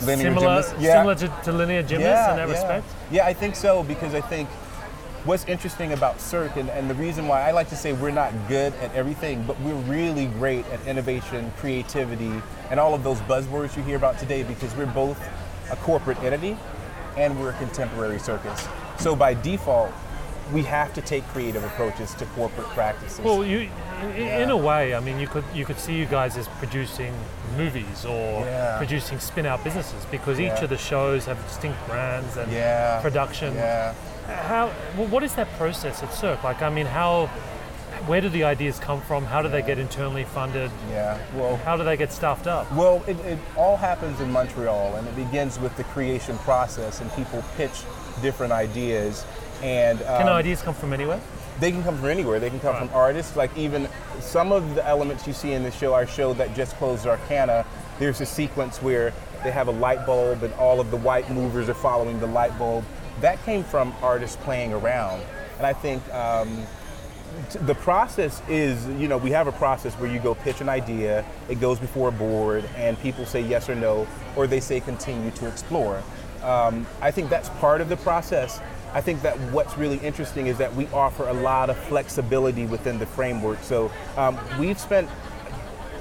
Linear 0.03 0.35
similar. 0.35 0.65
Yeah. 0.79 0.99
similar 0.99 1.15
to, 1.15 1.43
to 1.45 1.53
linear 1.53 1.83
gymnasts 1.83 2.31
in 2.31 2.37
that 2.37 2.49
yeah. 2.49 2.53
respect? 2.53 2.87
Yeah, 3.11 3.27
I 3.27 3.33
think 3.33 3.55
so 3.55 3.83
because 3.85 4.15
I 4.15 4.21
think 4.21 4.49
what's 5.25 5.45
interesting 5.47 5.93
about 5.93 6.21
Cirque 6.21 6.57
and, 6.57 6.69
and 6.71 6.89
the 6.89 6.95
reason 6.95 7.27
why 7.27 7.43
I 7.49 7.51
like 7.53 7.69
to 7.71 7.77
say 7.77 7.93
we're 7.93 8.11
not 8.11 8.33
good 8.49 8.75
at 8.75 8.95
everything, 8.95 9.43
but 9.45 9.59
we're 9.61 9.75
really 9.75 10.27
great 10.27 10.67
at 10.67 10.87
innovation, 10.87 11.53
creativity, 11.57 12.33
and 12.71 12.79
all 12.79 12.95
of 12.95 13.03
those 13.03 13.19
buzzwords 13.21 13.77
you 13.77 13.83
hear 13.83 13.97
about 13.97 14.19
today 14.19 14.43
because 14.43 14.75
we're 14.77 14.87
both 14.87 15.19
a 15.71 15.77
corporate 15.77 16.19
entity 16.23 16.57
and 17.17 17.39
we're 17.41 17.51
a 17.51 17.59
contemporary 17.59 18.19
circus. 18.19 18.67
So 18.99 19.17
by 19.17 19.35
default, 19.35 19.93
we 20.53 20.63
have 20.65 20.93
to 20.93 21.01
take 21.01 21.27
creative 21.29 21.65
approaches 21.65 22.13
to 22.17 22.27
corporate 22.27 22.67
practices. 22.69 23.21
Well, 23.25 23.45
you, 23.47 23.71
in, 24.03 24.11
in 24.19 24.51
a 24.51 24.57
way, 24.57 24.95
I 24.95 25.01
mean, 25.01 25.19
you 25.19 25.27
could 25.27 25.45
you 25.55 25.65
could 25.65 25.79
see 25.79 25.95
you 25.95 26.05
guys 26.05 26.37
as 26.37 26.49
producing 26.59 27.15
movies 27.57 28.05
or 28.05 28.45
Yeah. 28.45 28.77
producing 28.77 29.19
spin-out 29.21 29.65
businesses 29.65 30.05
because 30.11 30.39
Yeah. 30.39 30.55
each 30.55 30.63
of 30.63 30.69
the 30.69 30.77
shows 30.77 31.25
have 31.25 31.43
distinct 31.49 31.79
brands 31.87 32.37
and 32.37 32.53
yeah. 32.53 33.01
production. 33.01 33.55
How? 34.27 34.73
Well, 34.97 35.07
what 35.09 35.23
is 35.23 35.35
that 35.35 35.51
process 35.55 36.03
at 36.03 36.13
Cirque? 36.15 36.43
Like, 36.45 36.63
I 36.63 36.71
mean, 36.71 36.87
how? 36.87 37.27
Where 38.07 38.21
do 38.21 38.29
the 38.29 38.45
ideas 38.45 38.79
come 38.79 39.01
from? 39.01 39.25
How 39.25 39.41
do 39.41 39.49
they 39.49 39.63
get 39.63 39.79
internally 39.79 40.25
funded? 40.25 40.71
Yeah. 40.91 41.19
Well, 41.35 41.57
How 41.59 41.77
do 41.77 41.85
they 41.85 41.97
get 41.97 42.13
staffed 42.13 42.47
up? 42.47 42.71
Well, 42.73 43.03
it, 43.07 43.19
it 43.21 43.39
all 43.57 43.77
happens 43.79 44.21
in 44.21 44.31
Montreal, 44.31 44.97
and 44.97 45.07
it 45.09 45.17
begins 45.17 45.59
with 45.59 45.75
the 45.77 45.85
creation 45.85 46.37
process, 46.39 47.01
and 47.01 47.11
people 47.15 47.43
pitch 47.57 47.83
different 48.21 48.53
ideas, 48.53 49.25
and 49.63 50.01
um, 50.03 50.19
Can 50.23 50.29
ideas 50.29 50.61
come 50.61 50.75
from 50.75 50.93
anywhere? 50.93 51.21
they 51.61 51.71
can 51.71 51.85
come 51.85 51.97
from 51.97 52.09
anywhere. 52.09 52.41
They 52.41 52.51
can 52.51 52.59
come 52.59 52.75
Right. 52.75 52.89
from 52.89 52.95
artists. 52.99 53.37
Like 53.37 53.57
even 53.57 53.89
some 54.19 54.51
of 54.53 54.75
the 54.75 54.85
elements 54.87 55.25
you 55.27 55.33
see 55.33 55.53
in 55.53 55.63
the 55.63 55.71
show, 55.71 55.95
our 55.95 56.05
show 56.07 56.35
that 56.35 56.53
just 56.55 56.75
closed 56.77 57.05
Zarkana, 57.07 57.65
there's 58.01 58.21
a 58.21 58.27
sequence 58.27 58.83
where 58.83 59.13
they 59.45 59.53
have 59.53 59.69
a 59.69 59.73
light 59.73 60.05
bulb, 60.05 60.43
and 60.43 60.53
all 60.55 60.81
of 60.81 60.91
the 60.91 60.97
white 60.97 61.31
movers 61.31 61.69
are 61.69 61.75
following 61.75 62.19
the 62.21 62.27
light 62.27 62.59
bulb. 62.59 62.85
That 63.21 63.43
came 63.45 63.65
from 63.65 63.95
artists 64.03 64.37
playing 64.37 64.73
around, 64.73 65.23
and 65.59 65.67
I 65.67 65.73
think. 65.73 66.03
Um, 66.13 66.67
t- 67.51 67.59
the 67.61 67.75
process 67.75 68.43
is, 68.49 68.87
you 69.01 69.09
know, 69.09 69.19
we 69.19 69.31
have 69.31 69.47
a 69.47 69.53
process 69.53 69.95
where 69.95 70.11
you 70.11 70.19
go 70.19 70.35
pitch 70.35 70.61
an 70.61 70.69
idea, 70.69 71.25
it 71.49 71.61
goes 71.61 71.79
before 71.79 72.09
a 72.09 72.13
board, 72.13 72.65
and 72.77 72.99
people 73.01 73.27
say 73.27 73.41
yes 73.41 73.69
or 73.69 73.75
no, 73.75 74.07
or 74.37 74.47
they 74.47 74.61
say 74.61 74.81
continue 74.81 75.31
to 75.33 75.49
explore. 75.49 76.03
Um, 76.43 76.87
I 77.01 77.11
think 77.11 77.31
that's 77.31 77.49
part 77.61 77.81
of 77.81 77.89
the 77.89 77.97
process. 77.97 78.61
I 78.93 79.01
think 79.01 79.23
that 79.23 79.37
what's 79.51 79.77
really 79.77 79.99
interesting 79.99 80.47
is 80.47 80.59
that 80.59 80.75
we 80.75 80.87
offer 80.89 81.29
a 81.29 81.33
lot 81.33 81.71
of 81.71 81.77
flexibility 81.77 82.67
within 82.67 82.99
the 82.99 83.07
framework. 83.07 83.63
So 83.63 83.91
um, 84.17 84.39
we've 84.59 84.79
spent 84.79 85.09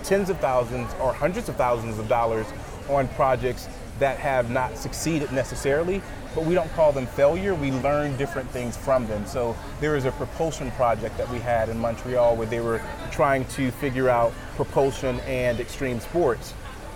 tens 0.03 0.29
of 0.29 0.39
thousands 0.39 0.93
or 1.01 1.13
hundreds 1.13 1.49
of 1.49 1.55
thousands 1.55 1.97
of 1.97 2.07
dollars 2.07 2.45
on 2.89 3.07
projects 3.09 3.67
that 4.03 4.19
have 4.19 4.51
not 4.51 4.77
succeeded 4.77 5.31
necessarily, 5.31 6.01
but 6.35 6.43
we 6.43 6.53
don't 6.53 6.69
call 6.73 6.91
them 6.91 7.07
failure. 7.07 7.55
We 7.55 7.71
learn 7.71 8.17
different 8.17 8.49
things 8.49 8.75
from 8.75 9.07
them. 9.07 9.25
So 9.25 9.55
there 9.79 9.93
was 9.93 10.03
a 10.03 10.11
propulsion 10.11 10.71
project 10.71 11.17
that 11.17 11.29
we 11.29 11.39
had 11.39 11.69
in 11.69 11.77
Montreal 11.79 12.35
where 12.35 12.47
they 12.47 12.59
were 12.59 12.81
trying 13.11 13.45
to 13.57 13.71
figure 13.71 14.09
out 14.09 14.33
propulsion 14.57 15.21
and 15.21 15.59
extreme 15.61 16.01
sports. 16.01 16.53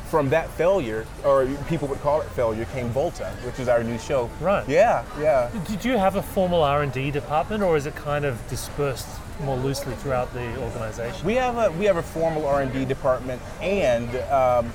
from 0.08 0.30
that 0.30 0.50
failure, 0.52 1.06
or 1.26 1.46
people 1.68 1.88
would 1.88 2.00
call 2.00 2.22
it 2.22 2.30
failure, 2.30 2.66
came 2.74 2.88
Volta, 2.90 3.26
which 3.44 3.60
is 3.60 3.68
our 3.68 3.84
new 3.84 4.00
show. 4.00 4.30
Right. 4.40 4.68
Yeah, 4.68 5.04
yeah. 5.20 5.50
Did 5.68 5.84
you 5.84 5.98
have 5.98 6.16
a 6.16 6.24
formal 6.24 6.64
R 6.64 6.84
and 6.84 6.92
D 6.94 7.12
department, 7.12 7.62
or 7.62 7.76
is 7.76 7.86
it 7.86 7.96
kind 7.96 8.26
of 8.26 8.40
dispersed 8.48 9.08
more 9.44 9.58
loosely 9.58 9.94
throughout 9.96 10.34
the 10.34 10.58
organization? 10.62 11.26
We 11.26 11.36
have 11.36 11.58
a 11.58 11.72
we 11.78 11.86
have 11.86 11.98
a 11.98 12.04
formal 12.04 12.46
R 12.46 12.62
and 12.62 12.72
D 12.72 12.86
department, 12.86 13.42
and 13.62 14.10
um, 14.32 14.72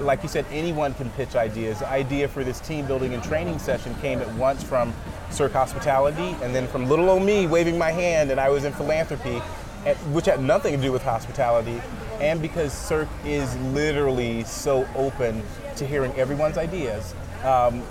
like 0.00 0.22
you 0.22 0.28
said, 0.28 0.46
anyone 0.50 0.94
can 0.94 1.10
pitch 1.10 1.36
ideas. 1.36 1.80
The 1.80 1.88
idea 1.88 2.28
for 2.28 2.44
this 2.44 2.60
team 2.60 2.86
building 2.86 3.14
and 3.14 3.22
training 3.22 3.58
session 3.58 3.94
came 3.96 4.20
at 4.20 4.32
once 4.34 4.62
from 4.62 4.94
Cirque 5.30 5.52
Hospitality, 5.52 6.36
and 6.42 6.54
then 6.54 6.66
from 6.66 6.88
little 6.88 7.08
old 7.10 7.22
me 7.22 7.46
waving 7.46 7.78
my 7.78 7.90
hand, 7.90 8.30
and 8.30 8.40
I 8.40 8.48
was 8.48 8.64
in 8.64 8.72
philanthropy, 8.72 9.40
at, 9.86 9.96
which 10.08 10.26
had 10.26 10.42
nothing 10.42 10.76
to 10.76 10.82
do 10.82 10.92
with 10.92 11.02
hospitality, 11.02 11.80
and 12.20 12.42
because 12.42 12.72
Cirque 12.72 13.08
is 13.24 13.56
literally 13.58 14.44
so 14.44 14.86
open 14.94 15.42
to 15.76 15.86
hearing 15.86 16.12
everyone's 16.14 16.58
ideas. 16.58 17.14
Um, 17.44 17.82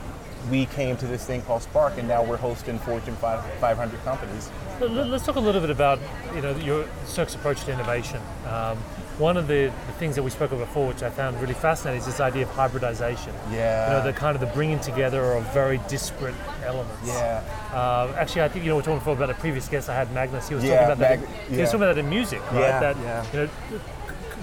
we 0.49 0.65
came 0.67 0.95
to 0.97 1.07
this 1.07 1.25
thing 1.25 1.41
called 1.41 1.63
Spark, 1.63 1.97
and 1.97 2.07
now 2.07 2.23
we're 2.23 2.37
hosting 2.37 2.79
Fortune 2.79 3.15
500 3.15 4.03
companies. 4.03 4.49
Let's 4.79 5.25
talk 5.25 5.35
a 5.35 5.39
little 5.39 5.59
bit 5.59 5.69
about 5.69 5.99
you 6.33 6.41
know 6.41 6.55
your 6.57 6.87
Cirque's 7.05 7.35
approach 7.35 7.63
to 7.65 7.73
innovation. 7.73 8.21
Um, 8.47 8.77
one 9.19 9.35
of 9.35 9.47
the, 9.47 9.71
the, 9.87 9.93
things 9.93 10.15
that 10.15 10.23
we 10.23 10.29
spoke 10.29 10.51
of 10.51 10.59
before, 10.59 10.87
which 10.87 11.03
I 11.03 11.09
found 11.09 11.39
really 11.41 11.53
fascinating, 11.53 11.99
is 11.99 12.05
this 12.05 12.21
idea 12.21 12.43
of 12.43 12.49
hybridization. 12.51 13.33
Yeah. 13.51 13.87
You 13.87 13.93
know, 13.97 14.03
the 14.03 14.13
kind 14.13 14.33
of 14.33 14.41
the 14.41 14.47
bringing 14.47 14.79
together 14.79 15.33
of 15.33 15.43
very 15.53 15.79
disparate 15.89 16.35
elements. 16.63 17.05
Yeah. 17.05 17.43
Uh, 17.73 18.13
actually, 18.17 18.43
I 18.43 18.49
think 18.49 18.63
you 18.63 18.69
know 18.69 18.77
we 18.77 18.81
are 18.81 18.83
talking 18.83 18.99
before 18.99 19.13
about 19.13 19.29
a 19.29 19.33
previous 19.35 19.67
guest 19.67 19.89
I 19.89 19.95
had, 19.95 20.11
Magnus. 20.13 20.47
He 20.47 20.55
was 20.55 20.63
yeah, 20.63 20.75
talking 20.75 20.85
about 20.85 20.99
Mag- 20.99 21.19
that. 21.19 21.27
In, 21.27 21.33
yeah. 21.49 21.55
He 21.55 21.61
was 21.61 21.69
talking 21.69 21.83
about 21.83 21.95
that 21.95 22.01
in 22.01 22.09
music, 22.09 22.51
right? 22.51 22.61
Yeah, 22.61 22.79
that 22.79 22.97
yeah. 22.97 23.25
you 23.33 23.39
know, 23.39 23.49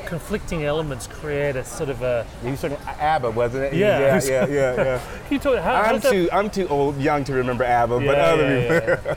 conflicting 0.04 0.64
elements 0.64 1.06
create 1.06 1.56
a 1.56 1.64
sort 1.64 1.88
of 1.88 2.02
a. 2.02 2.26
He 2.42 2.50
was 2.50 2.60
talking 2.60 2.78
ABBA, 2.86 3.30
wasn't 3.30 3.64
it? 3.64 3.74
Yeah. 3.74 3.98
yeah, 3.98 4.20
yeah, 4.28 4.46
yeah. 4.46 4.74
yeah. 4.76 5.00
Can 5.24 5.32
you 5.32 5.38
talk, 5.38 5.58
how, 5.58 5.74
I'm 5.74 6.00
too 6.00 6.28
I'm 6.32 6.50
too 6.50 6.68
old, 6.68 7.00
young 7.00 7.24
to 7.24 7.32
remember 7.32 7.64
ABBA, 7.64 8.00
but 8.00 8.04
Yeah, 8.04 8.12
other 8.12 8.42
yeah, 8.42 8.80
people. 8.80 8.88
yeah, 8.88 9.00
yeah. 9.06 9.16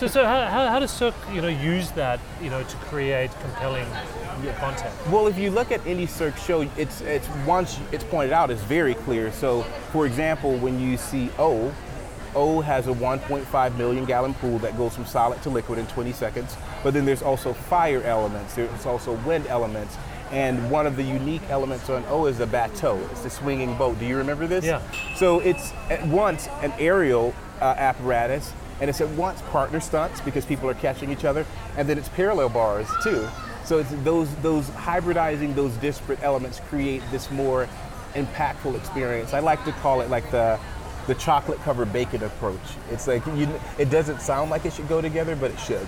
So, 0.00 0.06
so 0.06 0.24
how, 0.24 0.46
how, 0.46 0.68
how 0.68 0.78
does 0.78 0.90
Cirque, 0.90 1.14
you 1.30 1.42
know, 1.42 1.48
use 1.48 1.90
that, 1.90 2.20
you 2.40 2.48
know, 2.48 2.62
to 2.62 2.76
create 2.88 3.30
compelling 3.42 3.86
content? 4.56 4.94
Well, 5.10 5.26
if 5.26 5.38
you 5.38 5.50
look 5.50 5.70
at 5.72 5.84
any 5.86 6.06
Cirque 6.06 6.36
show, 6.36 6.62
it's 6.76 7.00
it's 7.02 7.28
once 7.46 7.78
it's 7.92 8.04
pointed 8.04 8.32
out, 8.32 8.50
it's 8.50 8.62
very 8.62 8.94
clear. 8.94 9.32
So, 9.32 9.62
for 9.92 10.06
example, 10.06 10.56
when 10.58 10.80
you 10.80 10.96
see 10.96 11.30
O, 11.38 11.72
O 12.34 12.60
has 12.60 12.86
a 12.86 12.92
1.5 12.92 13.76
million 13.76 14.04
gallon 14.04 14.34
pool 14.34 14.58
that 14.60 14.76
goes 14.76 14.94
from 14.94 15.04
solid 15.04 15.42
to 15.42 15.50
liquid 15.50 15.78
in 15.78 15.86
20 15.88 16.12
seconds. 16.12 16.56
But 16.82 16.94
then 16.94 17.04
there's 17.04 17.22
also 17.22 17.52
fire 17.52 18.02
elements. 18.02 18.54
There's 18.54 18.86
also 18.86 19.14
wind 19.26 19.46
elements. 19.46 19.96
And 20.30 20.70
one 20.70 20.86
of 20.86 20.96
the 20.96 21.02
unique 21.02 21.42
elements 21.48 21.90
on 21.90 22.04
O 22.08 22.26
is 22.26 22.38
the 22.38 22.46
bateau. 22.46 22.98
It's 23.10 23.22
the 23.22 23.30
swinging 23.30 23.76
boat. 23.76 23.98
Do 23.98 24.06
you 24.06 24.16
remember 24.16 24.46
this? 24.46 24.64
Yeah. 24.64 24.80
So 25.16 25.40
it's 25.40 25.72
at 25.90 26.06
once 26.06 26.48
an 26.62 26.72
aerial 26.78 27.34
uh, 27.60 27.74
apparatus, 27.76 28.52
and 28.80 28.88
it's 28.88 29.00
at 29.00 29.08
once 29.10 29.42
partner 29.50 29.80
stunts 29.80 30.20
because 30.20 30.44
people 30.44 30.70
are 30.70 30.74
catching 30.74 31.10
each 31.10 31.24
other, 31.24 31.44
and 31.76 31.88
then 31.88 31.98
it's 31.98 32.08
parallel 32.10 32.48
bars 32.48 32.88
too. 33.02 33.28
So 33.70 33.78
it's 33.78 33.92
those 34.02 34.34
those 34.42 34.68
hybridizing 34.70 35.54
those 35.54 35.72
disparate 35.76 36.20
elements 36.24 36.58
create 36.68 37.04
this 37.12 37.30
more 37.30 37.68
impactful 38.14 38.74
experience. 38.76 39.32
I 39.32 39.38
like 39.38 39.64
to 39.64 39.70
call 39.70 40.00
it 40.00 40.10
like 40.10 40.28
the 40.32 40.58
the 41.06 41.14
chocolate 41.14 41.60
covered 41.60 41.92
bacon 41.92 42.24
approach. 42.24 42.58
It's 42.90 43.06
like 43.06 43.24
you, 43.26 43.48
it 43.78 43.88
doesn't 43.88 44.22
sound 44.22 44.50
like 44.50 44.64
it 44.64 44.72
should 44.72 44.88
go 44.88 45.00
together, 45.00 45.36
but 45.36 45.52
it 45.52 45.60
should. 45.60 45.86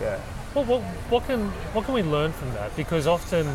Yeah. 0.00 0.20
Well, 0.54 0.64
what, 0.64 0.82
what 1.10 1.26
can 1.26 1.48
what 1.72 1.84
can 1.86 1.94
we 1.94 2.04
learn 2.04 2.30
from 2.30 2.52
that? 2.52 2.76
Because 2.76 3.08
often 3.08 3.52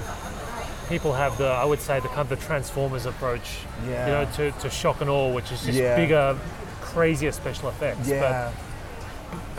people 0.90 1.14
have 1.14 1.38
the 1.38 1.48
I 1.48 1.64
would 1.64 1.80
say 1.80 2.02
the 2.02 2.10
kind 2.10 2.20
of 2.20 2.28
the 2.28 2.36
Transformers 2.36 3.06
approach, 3.06 3.60
Yeah. 3.88 4.08
you 4.08 4.12
know, 4.12 4.32
to, 4.34 4.60
to 4.60 4.70
shock 4.70 5.00
and 5.00 5.10
awe, 5.10 5.32
which 5.34 5.54
is 5.54 5.64
just 5.64 5.78
Yeah. 5.78 5.96
bigger, 5.96 6.38
crazier 6.82 7.32
special 7.32 7.70
effects. 7.70 8.10
Yeah. 8.10 8.52
But, 8.52 8.69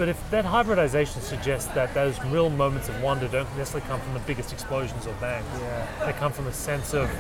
but 0.00 0.09
if 0.09 0.30
that 0.30 0.47
hybridization 0.47 1.21
suggests 1.21 1.71
that 1.75 1.92
those 1.92 2.19
real 2.25 2.49
moments 2.49 2.88
of 2.88 3.02
wonder 3.02 3.28
don't 3.28 3.47
necessarily 3.59 3.87
come 3.87 4.00
from 4.00 4.14
the 4.14 4.21
biggest 4.21 4.50
explosions 4.50 5.07
or 5.07 5.12
bangs, 5.21 5.45
Yeah. 5.61 6.07
they 6.07 6.12
come 6.14 6.33
from 6.33 6.47
a 6.47 6.54
sense 6.54 6.95
of 6.95 7.11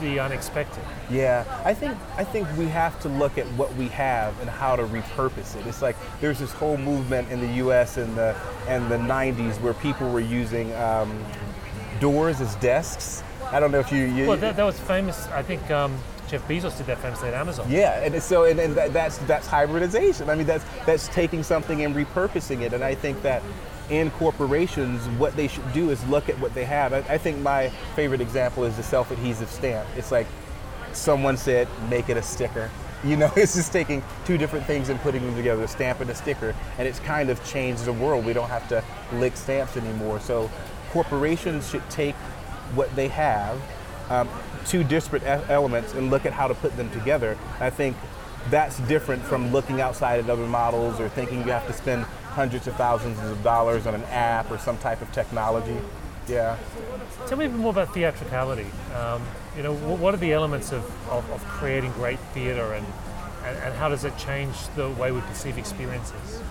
the 0.00 0.18
unexpected. 0.18 0.82
Yeah, 1.10 1.44
I 1.62 1.74
think 1.74 1.94
I 2.16 2.24
think 2.24 2.48
we 2.56 2.68
have 2.68 2.98
to 3.02 3.10
look 3.10 3.36
at 3.36 3.44
what 3.58 3.74
we 3.74 3.88
have 3.88 4.40
and 4.40 4.48
how 4.48 4.76
to 4.76 4.84
repurpose 4.84 5.56
it. 5.56 5.66
It's 5.66 5.82
like 5.82 5.94
there's 6.22 6.38
this 6.38 6.52
whole 6.52 6.78
movement 6.78 7.30
in 7.30 7.38
the 7.38 7.52
U.S. 7.64 7.98
in 7.98 8.14
the 8.14 8.34
and 8.66 8.90
the 8.90 8.96
'90s 8.96 9.60
where 9.60 9.74
people 9.74 10.10
were 10.10 10.26
using 10.42 10.74
um, 10.76 11.22
doors 12.00 12.40
as 12.40 12.54
desks. 12.56 13.22
I 13.52 13.60
don't 13.60 13.72
know 13.72 13.80
if 13.80 13.92
you. 13.92 14.06
you 14.06 14.26
Well, 14.26 14.38
that, 14.38 14.56
that 14.56 14.64
was 14.64 14.80
famous. 14.80 15.26
I 15.28 15.42
think 15.42 15.70
um, 15.70 15.98
Jeff 16.32 16.48
Bezos 16.48 16.78
did 16.78 16.86
that 16.86 16.96
famously 16.98 17.28
at 17.28 17.34
Amazon. 17.34 17.70
yeah, 17.70 18.02
and 18.02 18.20
so 18.22 18.44
and, 18.44 18.58
and 18.58 18.74
that, 18.74 18.94
that's 18.94 19.18
that's 19.18 19.46
hybridization. 19.46 20.30
I 20.30 20.34
mean, 20.34 20.46
that's 20.46 20.64
that's 20.86 21.08
taking 21.08 21.42
something 21.42 21.84
and 21.84 21.94
repurposing 21.94 22.62
it. 22.62 22.72
And 22.72 22.82
I 22.82 22.94
think 22.94 23.20
that 23.20 23.42
in 23.90 24.10
corporations, 24.12 25.06
what 25.18 25.36
they 25.36 25.46
should 25.46 25.70
do 25.74 25.90
is 25.90 26.02
look 26.06 26.30
at 26.30 26.38
what 26.38 26.54
they 26.54 26.64
have. 26.64 26.94
I, 26.94 26.98
I 27.00 27.18
think 27.18 27.38
my 27.40 27.68
favorite 27.94 28.22
example 28.22 28.64
is 28.64 28.78
the 28.78 28.82
self-adhesive 28.82 29.50
stamp. 29.50 29.86
It's 29.94 30.10
like 30.10 30.26
someone 30.94 31.36
said, 31.36 31.68
make 31.90 32.08
it 32.08 32.16
a 32.16 32.22
sticker. 32.22 32.70
You 33.04 33.18
know, 33.18 33.30
it's 33.36 33.54
just 33.54 33.70
taking 33.70 34.02
two 34.24 34.38
different 34.38 34.64
things 34.64 34.88
and 34.88 34.98
putting 35.00 35.26
them 35.26 35.36
together, 35.36 35.62
a 35.64 35.68
stamp 35.68 36.00
and 36.00 36.08
a 36.08 36.14
sticker, 36.14 36.54
and 36.78 36.88
it's 36.88 37.00
kind 37.00 37.28
of 37.28 37.44
changed 37.44 37.84
the 37.84 37.92
world. 37.92 38.24
We 38.24 38.32
don't 38.32 38.48
have 38.48 38.66
to 38.68 38.82
lick 39.14 39.36
stamps 39.36 39.76
anymore. 39.76 40.18
So 40.18 40.50
corporations 40.92 41.68
should 41.68 41.88
take 41.90 42.14
what 42.74 42.94
they 42.96 43.08
have, 43.08 43.60
um, 44.08 44.28
two 44.66 44.84
disparate 44.84 45.22
elements, 45.24 45.94
and 45.94 46.10
look 46.10 46.26
at 46.26 46.32
how 46.32 46.48
to 46.48 46.54
put 46.54 46.76
them 46.76 46.90
together. 46.90 47.36
I 47.60 47.70
think 47.70 47.96
that's 48.50 48.78
different 48.80 49.22
from 49.22 49.52
looking 49.52 49.80
outside 49.80 50.20
at 50.20 50.28
other 50.28 50.46
models 50.46 51.00
or 51.00 51.08
thinking 51.08 51.38
you 51.38 51.52
have 51.52 51.66
to 51.66 51.72
spend 51.72 52.04
hundreds 52.04 52.66
of 52.66 52.74
thousands 52.76 53.18
of 53.20 53.42
dollars 53.42 53.86
on 53.86 53.94
an 53.94 54.04
app 54.04 54.50
or 54.50 54.58
some 54.58 54.78
type 54.78 55.00
of 55.02 55.12
technology. 55.12 55.76
Yeah. 56.28 56.56
Tell 57.26 57.38
me 57.38 57.46
a 57.46 57.48
bit 57.48 57.58
more 57.58 57.70
about 57.70 57.92
theatricality. 57.94 58.66
Um, 58.96 59.22
you 59.56 59.62
know, 59.62 59.74
what 59.74 60.14
are 60.14 60.18
the 60.18 60.32
elements 60.32 60.72
of, 60.72 60.84
of, 61.08 61.28
of 61.30 61.44
creating 61.44 61.92
great 61.92 62.18
theatre 62.32 62.72
and, 62.72 62.86
and, 63.44 63.56
and 63.58 63.74
how 63.74 63.88
does 63.88 64.04
it 64.04 64.16
change 64.16 64.54
the 64.76 64.88
way 64.90 65.12
we 65.12 65.20
perceive 65.22 65.58
experiences? 65.58 66.42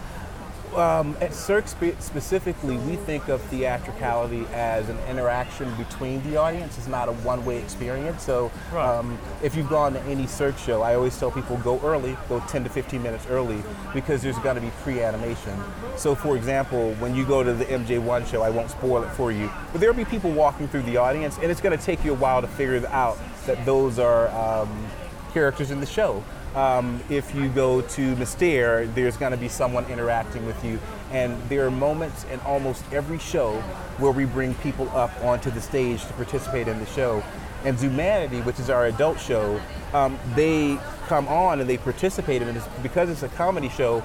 Um, 0.76 1.18
at 1.20 1.34
Cirque 1.34 1.68
spe- 1.68 2.00
specifically, 2.00 2.78
we 2.78 2.96
think 2.96 3.28
of 3.28 3.42
theatricality 3.44 4.46
as 4.54 4.88
an 4.88 4.98
interaction 5.10 5.74
between 5.76 6.24
the 6.24 6.38
audience. 6.38 6.78
It's 6.78 6.88
not 6.88 7.10
a 7.10 7.12
one-way 7.12 7.58
experience. 7.58 8.24
So, 8.24 8.50
Right. 8.72 8.86
um, 8.86 9.18
if 9.44 9.54
you've 9.56 9.70
gone 9.70 9.92
to 9.94 10.02
any 10.04 10.28
Cirque 10.28 10.58
show, 10.58 10.82
I 10.82 10.96
always 10.96 11.18
tell 11.20 11.30
people 11.30 11.58
go 11.58 11.80
early, 11.84 12.16
go 12.30 12.42
10 12.48 12.64
to 12.64 12.70
15 12.70 13.04
minutes 13.04 13.26
early, 13.30 13.62
because 13.94 14.22
there's 14.22 14.38
going 14.40 14.56
to 14.56 14.62
be 14.62 14.72
pre-animation. 14.84 15.62
So, 15.98 16.16
for 16.16 16.38
example, 16.38 16.94
when 17.00 17.16
you 17.16 17.26
go 17.26 17.44
to 17.44 17.52
the 17.54 17.66
MJ1 17.66 18.26
show, 18.26 18.42
I 18.42 18.50
won't 18.50 18.70
spoil 18.72 19.04
it 19.04 19.10
for 19.12 19.30
you, 19.32 19.52
but 19.74 19.82
there'll 19.82 19.96
be 19.96 20.06
people 20.06 20.32
walking 20.32 20.70
through 20.70 20.84
the 20.84 20.96
audience, 20.96 21.38
and 21.42 21.52
it's 21.52 21.60
going 21.62 21.78
to 21.78 21.84
take 21.84 22.06
you 22.06 22.12
a 22.12 22.16
while 22.16 22.40
to 22.42 22.48
figure 22.48 22.82
out 22.92 23.18
that 23.46 23.66
those 23.66 24.00
are 24.00 24.30
um, 24.30 24.86
characters 25.34 25.70
in 25.72 25.82
the 25.82 25.86
show. 25.86 26.24
Um, 26.56 27.02
if 27.10 27.34
you 27.34 27.48
go 27.48 27.82
to 27.82 28.16
Mystere, 28.18 28.86
there's 28.88 29.16
going 29.16 29.32
to 29.32 29.38
be 29.38 29.48
someone 29.48 29.86
interacting 29.86 30.46
with 30.46 30.64
you. 30.66 30.80
And 31.12 31.42
there 31.50 31.66
are 31.66 31.72
moments 31.72 32.26
in 32.26 32.40
almost 32.42 32.84
every 32.92 33.20
show 33.20 33.62
where 33.98 34.12
we 34.12 34.26
bring 34.26 34.54
people 34.56 34.90
up 34.90 35.12
onto 35.24 35.50
the 35.50 35.62
stage 35.62 36.06
to 36.06 36.14
participate 36.14 36.68
in 36.68 36.80
the 36.80 36.86
show. 36.88 37.24
And 37.64 37.78
Zumanity, 37.78 38.44
which 38.44 38.60
is 38.60 38.70
our 38.70 38.88
adult 38.88 39.20
show, 39.20 39.62
um, 39.94 40.20
they 40.36 40.78
come 41.08 41.28
on 41.28 41.62
and 41.62 41.70
they 41.70 41.78
participate 41.78 42.42
in 42.42 42.50
it. 42.50 42.64
Because 42.84 43.10
it's 43.10 43.24
a 43.24 43.30
comedy 43.30 43.70
show, 43.70 44.02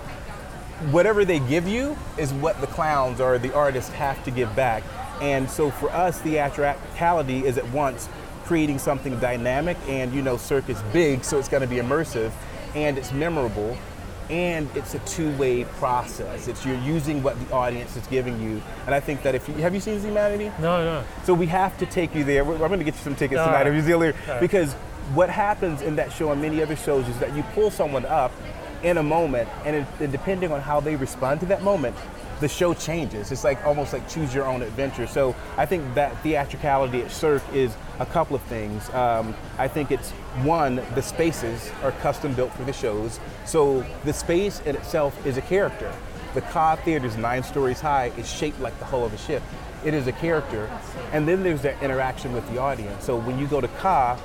whatever 0.91 1.25
they 1.25 1.41
give 1.41 1.67
you 1.67 1.97
is 2.17 2.33
what 2.35 2.61
the 2.61 2.67
clowns 2.69 3.21
or 3.21 3.39
the 3.39 3.53
artists 3.55 3.91
have 3.93 4.23
to 4.25 4.31
give 4.31 4.55
back. 4.55 4.85
And 5.21 5.51
so 5.51 5.71
for 5.71 5.91
us, 5.91 6.21
theatricality 6.21 7.45
is 7.47 7.59
at 7.59 7.69
once 7.71 8.09
creating 8.47 8.79
something 8.79 9.19
dynamic 9.19 9.77
and 9.89 10.13
you 10.15 10.23
know 10.23 10.37
Cirque 10.37 10.69
is 10.71 10.81
big 10.93 11.25
so 11.25 11.39
it's 11.39 11.49
going 11.49 11.63
to 11.63 11.67
be 11.67 11.77
immersive 11.77 12.31
and 12.75 12.97
it's 12.97 13.13
memorable 13.13 13.77
and 14.31 14.69
it's 14.77 14.95
a 14.95 14.99
two-way 15.01 15.65
process 15.65 16.49
it's 16.49 16.65
you're 16.65 16.79
using 16.81 17.23
what 17.23 17.39
the 17.41 17.55
audience 17.55 17.97
is 17.97 18.07
giving 18.09 18.41
you 18.41 18.61
and 18.87 18.95
i 18.95 18.99
think 19.01 19.23
that 19.23 19.35
if 19.35 19.49
you 19.49 19.55
have 19.57 19.75
you 19.75 19.81
seen 19.81 19.99
Zumanity 20.01 20.57
No, 20.61 20.83
no. 20.85 21.05
so 21.25 21.35
we 21.35 21.47
have 21.47 21.77
to 21.79 21.87
take 21.87 22.15
you 22.15 22.25
there. 22.25 22.45
We're- 22.45 22.61
I'm 22.63 22.69
going 22.69 22.79
to 22.81 22.85
get 22.85 22.95
you 22.95 23.01
some 23.03 23.15
tickets 23.17 23.41
All 23.41 23.47
tonight 23.47 23.67
if 23.67 23.75
you're 23.75 23.83
still 23.83 24.01
here. 24.01 24.15
Okay. 24.29 24.39
Because 24.41 24.73
what 25.15 25.29
happens 25.31 25.83
in 25.83 25.97
that 25.97 26.13
show 26.13 26.31
and 26.33 26.41
many 26.43 26.63
other 26.63 26.75
shows 26.77 27.07
is 27.09 27.17
that 27.21 27.35
you 27.37 27.43
pull 27.55 27.71
someone 27.71 28.05
up 28.07 28.33
in 28.83 28.99
a 28.99 29.03
moment, 29.03 29.49
and, 29.65 29.77
it, 29.77 29.87
and 30.01 30.11
depending 30.13 30.51
on 30.53 30.61
how 30.61 30.81
they 30.81 30.97
respond 30.97 31.41
to 31.41 31.47
that 31.47 31.63
moment, 31.63 31.97
the 32.41 32.49
show 32.49 32.75
changes. 32.75 33.33
It's 33.33 33.45
like 33.45 33.65
almost 33.65 33.93
like 33.93 34.09
choose 34.09 34.35
your 34.35 34.47
own 34.47 34.63
adventure. 34.63 35.07
So 35.07 35.35
I 35.57 35.67
think 35.67 35.95
that 35.95 36.17
theatricality 36.23 37.03
at 37.03 37.11
Cirque 37.11 37.43
is 37.55 37.75
a 37.99 38.07
couple 38.07 38.37
of 38.37 38.43
things. 38.43 38.89
Um, 38.91 39.35
I 39.59 39.69
think 39.69 39.91
it's 39.91 40.11
one, 40.43 40.77
the 40.95 41.03
spaces 41.03 41.71
are 41.83 41.93
custom 41.93 42.35
built 42.35 42.53
for 42.53 42.65
the 42.65 42.73
shows. 42.73 43.21
So 43.45 43.85
the 44.05 44.13
space 44.13 44.61
in 44.61 44.77
itself 44.77 45.27
is 45.27 45.37
a 45.37 45.43
character. 45.43 45.93
The 46.35 46.43
Ka 46.43 46.77
Theater 46.77 47.07
is 47.07 47.17
nine 47.17 47.43
stories 47.43 47.81
high. 47.81 48.13
It's 48.19 48.31
shaped 48.31 48.61
like 48.61 48.79
the 48.79 48.85
hull 48.85 49.05
of 49.05 49.15
a 49.15 49.19
ship. 49.19 49.43
It 49.85 49.95
is 49.95 50.07
a 50.07 50.13
character. 50.13 50.69
And 51.13 51.27
then 51.27 51.43
there's 51.43 51.63
that 51.63 51.83
interaction 51.83 52.33
with 52.35 52.47
the 52.51 52.59
audience. 52.59 53.05
So 53.05 53.17
when 53.17 53.39
you 53.39 53.47
go 53.47 53.61
to 53.61 53.69
Ka, 53.69 54.19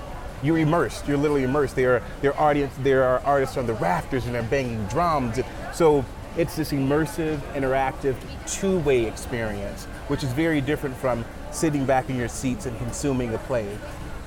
you're 0.44 0.58
immersed. 0.58 1.08
You're 1.08 1.18
literally 1.18 1.44
immersed. 1.44 1.75
There 1.75 1.96
are 1.96 2.03
there 2.22 2.36
are 2.36 2.50
audience 2.50 2.74
there 2.80 3.03
are 3.03 3.20
artists 3.20 3.58
on 3.58 3.68
the 3.68 3.75
rafters 3.75 4.25
and 4.25 4.34
they're 4.34 4.44
banging 4.44 4.86
drums. 4.88 5.39
So 5.74 6.03
it's 6.38 6.56
this 6.56 6.72
immersive, 6.72 7.40
interactive, 7.54 8.16
two-way 8.48 9.06
experience, 9.06 9.86
which 10.08 10.24
is 10.24 10.32
very 10.32 10.62
different 10.62 10.96
from 10.96 11.26
sitting 11.52 11.86
back 11.86 12.10
in 12.10 12.16
your 12.16 12.30
seats 12.30 12.66
and 12.66 12.78
consuming 12.78 13.34
a 13.34 13.38
play. 13.40 13.68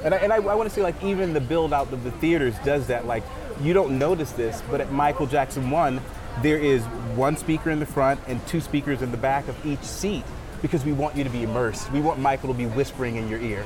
And 0.02 0.12
I, 0.12 0.18
and 0.18 0.32
I, 0.32 0.36
I 0.36 0.54
want 0.54 0.68
to 0.68 0.74
say 0.74 0.82
like 0.82 1.02
even 1.02 1.32
the 1.32 1.40
build 1.40 1.72
out 1.72 1.90
of 1.92 2.04
the 2.04 2.10
theaters 2.12 2.54
does 2.64 2.86
that. 2.88 3.06
Like 3.06 3.22
you 3.62 3.72
don't 3.72 3.98
notice 3.98 4.32
this, 4.32 4.62
but 4.70 4.80
at 4.80 4.92
Michael 4.92 5.26
Jackson 5.26 5.70
One, 5.70 6.00
there 6.42 6.58
is 6.58 6.82
one 7.14 7.36
speaker 7.36 7.70
in 7.70 7.80
the 7.80 7.86
front 7.86 8.20
and 8.26 8.44
two 8.46 8.60
speakers 8.60 9.00
in 9.02 9.10
the 9.10 9.16
back 9.16 9.48
of 9.48 9.64
each 9.64 9.82
seat 9.82 10.24
because 10.60 10.84
we 10.84 10.92
want 10.92 11.16
you 11.16 11.24
to 11.24 11.30
be 11.30 11.42
immersed. 11.42 11.90
We 11.92 12.00
want 12.00 12.18
Michael 12.18 12.48
to 12.48 12.54
be 12.54 12.66
whispering 12.66 13.16
in 13.16 13.28
your 13.28 13.40
ear. 13.40 13.64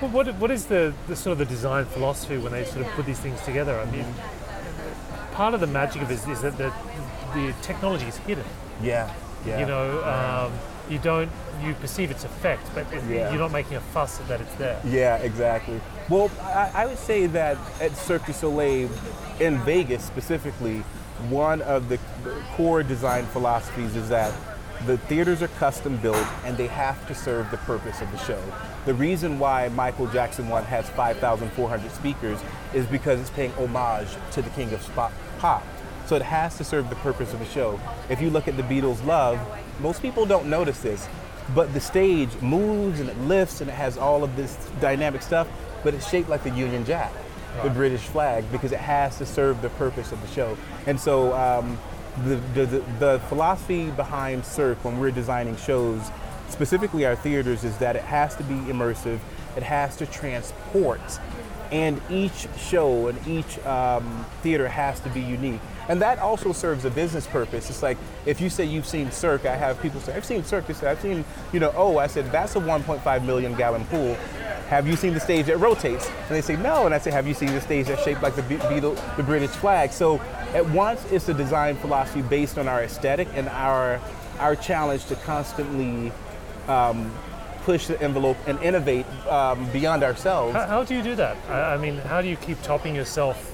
Well, 0.00 0.10
what, 0.10 0.34
what 0.34 0.50
is 0.50 0.66
the, 0.66 0.92
the 1.06 1.14
sort 1.14 1.32
of 1.32 1.38
the 1.38 1.44
design 1.44 1.84
philosophy 1.84 2.36
when 2.36 2.52
they 2.52 2.64
sort 2.64 2.84
of 2.84 2.92
put 2.92 3.06
these 3.06 3.20
things 3.20 3.40
together? 3.42 3.78
I 3.78 3.84
mean, 3.84 4.04
part 5.32 5.54
of 5.54 5.60
the 5.60 5.66
magic 5.66 6.02
of 6.02 6.10
it 6.10 6.14
is, 6.14 6.26
is 6.26 6.40
that 6.40 6.58
the, 6.58 6.72
the 7.34 7.54
technology 7.62 8.06
is 8.06 8.16
hidden. 8.18 8.44
Yeah, 8.82 9.12
yeah. 9.46 9.60
You 9.60 9.66
know, 9.66 10.02
um, 10.04 10.52
you 10.90 10.98
don't 10.98 11.30
you 11.64 11.74
perceive 11.74 12.10
its 12.10 12.24
effect, 12.24 12.62
but 12.74 12.92
it, 12.92 13.04
Yeah. 13.04 13.30
you're 13.30 13.38
not 13.38 13.52
making 13.52 13.76
a 13.76 13.80
fuss 13.80 14.18
that 14.28 14.40
it's 14.40 14.54
there. 14.56 14.80
Yeah, 14.84 15.16
exactly. 15.16 15.80
Well, 16.08 16.30
I, 16.42 16.70
I 16.74 16.86
would 16.86 16.98
say 16.98 17.26
that 17.28 17.56
at 17.80 17.96
Cirque 17.96 18.26
du 18.26 18.32
Soleil, 18.32 18.88
in 19.38 19.58
Vegas 19.58 20.04
specifically, 20.04 20.78
one 21.28 21.62
of 21.62 21.88
the 21.88 21.98
core 22.56 22.82
design 22.82 23.26
philosophies 23.26 23.94
is 23.94 24.08
that 24.08 24.34
the 24.86 24.98
theaters 24.98 25.40
are 25.42 25.48
custom 25.48 25.96
built 25.98 26.26
and 26.44 26.56
they 26.56 26.66
have 26.66 27.06
to 27.06 27.14
serve 27.14 27.48
the 27.52 27.58
purpose 27.58 28.00
of 28.00 28.10
the 28.10 28.18
show. 28.18 28.42
The 28.84 28.94
reason 28.94 29.38
why 29.38 29.68
Michael 29.68 30.08
Jackson 30.08 30.48
One 30.48 30.64
has 30.64 30.88
5,400 30.90 31.92
speakers 31.92 32.40
is 32.74 32.84
because 32.86 33.20
it's 33.20 33.30
paying 33.30 33.52
homage 33.52 34.08
to 34.32 34.42
the 34.42 34.50
king 34.50 34.72
of 34.72 34.84
pop. 35.38 35.62
So 36.12 36.16
it 36.16 36.22
has 36.24 36.58
to 36.58 36.64
serve 36.64 36.90
the 36.90 36.96
purpose 36.96 37.32
of 37.32 37.38
the 37.38 37.46
show. 37.46 37.80
If 38.10 38.20
you 38.20 38.28
look 38.28 38.46
at 38.46 38.58
the 38.58 38.62
Beatles' 38.62 39.02
Love, 39.06 39.40
most 39.80 40.02
people 40.02 40.26
don't 40.26 40.44
notice 40.44 40.78
this, 40.80 41.08
but 41.54 41.72
the 41.72 41.80
stage 41.80 42.28
moves 42.42 43.00
and 43.00 43.08
it 43.08 43.16
lifts 43.20 43.62
and 43.62 43.70
it 43.70 43.72
has 43.72 43.96
all 43.96 44.22
of 44.22 44.36
this 44.36 44.54
dynamic 44.78 45.22
stuff, 45.22 45.48
but 45.82 45.94
it's 45.94 46.06
shaped 46.06 46.28
like 46.28 46.44
the 46.44 46.50
Union 46.50 46.84
Jack, 46.84 47.10
the 47.62 47.70
British 47.70 48.02
flag, 48.02 48.44
because 48.52 48.72
it 48.72 48.78
has 48.78 49.16
to 49.16 49.24
serve 49.24 49.62
the 49.62 49.70
purpose 49.70 50.12
of 50.12 50.20
the 50.20 50.28
show. 50.28 50.58
And 50.86 51.00
so 51.00 51.32
um, 51.32 51.78
the, 52.26 52.36
the, 52.52 52.66
the, 52.98 53.18
philosophy 53.30 53.90
behind 53.90 54.44
Cirque 54.44 54.84
when 54.84 55.00
we're 55.00 55.12
designing 55.12 55.56
shows, 55.56 56.02
specifically 56.50 57.06
our 57.06 57.16
theaters, 57.16 57.64
is 57.64 57.78
that 57.78 57.96
it 57.96 58.02
has 58.02 58.36
to 58.36 58.42
be 58.42 58.56
immersive, 58.70 59.18
it 59.56 59.62
has 59.62 59.96
to 59.96 60.04
transport, 60.04 61.00
and 61.70 62.02
each 62.10 62.48
show 62.58 63.08
and 63.08 63.26
each 63.26 63.58
um, 63.64 64.26
theater 64.42 64.68
has 64.68 65.00
to 65.00 65.08
be 65.08 65.22
unique. 65.22 65.62
And 65.88 66.00
that 66.00 66.18
also 66.18 66.52
serves 66.52 66.84
a 66.84 66.90
business 66.90 67.26
purpose. 67.26 67.68
It's 67.68 67.82
like 67.82 67.98
if 68.26 68.40
you 68.40 68.48
say 68.48 68.64
you've 68.64 68.86
seen 68.86 69.10
Cirque, 69.10 69.46
I 69.46 69.56
have 69.56 69.80
people 69.82 70.00
say, 70.00 70.14
I've 70.14 70.24
seen 70.24 70.44
Cirque. 70.44 70.70
I've 70.82 71.00
seen, 71.00 71.24
you 71.52 71.60
know, 71.60 71.72
oh, 71.76 71.98
I 71.98 72.06
said, 72.06 72.30
that's 72.30 72.56
a 72.56 72.60
1.5 72.60 73.24
million 73.24 73.54
gallon 73.54 73.84
pool. 73.86 74.14
Have 74.68 74.86
you 74.86 74.96
seen 74.96 75.12
the 75.12 75.20
stage 75.20 75.46
that 75.46 75.58
rotates? 75.58 76.08
And 76.08 76.30
they 76.30 76.40
say, 76.40 76.56
no. 76.56 76.86
And 76.86 76.94
I 76.94 76.98
say, 76.98 77.10
have 77.10 77.26
you 77.26 77.34
seen 77.34 77.52
the 77.52 77.60
stage 77.60 77.88
that's 77.88 78.02
shaped 78.04 78.22
like 78.22 78.36
the, 78.36 78.42
Be- 78.42 78.56
Beatle, 78.56 79.16
the 79.16 79.22
British 79.22 79.50
flag? 79.50 79.92
So 79.92 80.18
at 80.54 80.66
once, 80.70 81.04
it's 81.10 81.28
a 81.28 81.34
design 81.34 81.76
philosophy 81.76 82.22
based 82.22 82.56
on 82.58 82.68
our 82.68 82.82
aesthetic 82.82 83.28
and 83.34 83.48
our, 83.48 84.00
our 84.38 84.56
challenge 84.56 85.04
to 85.06 85.16
constantly 85.16 86.10
um, 86.68 87.12
push 87.64 87.86
the 87.86 88.00
envelope 88.00 88.36
and 88.46 88.58
innovate 88.62 89.06
um, 89.28 89.68
beyond 89.72 90.02
ourselves. 90.02 90.54
How, 90.54 90.66
how 90.66 90.84
do 90.84 90.94
you 90.94 91.02
do 91.02 91.16
that? 91.16 91.36
I, 91.48 91.74
I 91.74 91.76
mean, 91.76 91.96
how 91.96 92.22
do 92.22 92.28
you 92.28 92.36
keep 92.36 92.60
topping 92.62 92.94
yourself? 92.94 93.48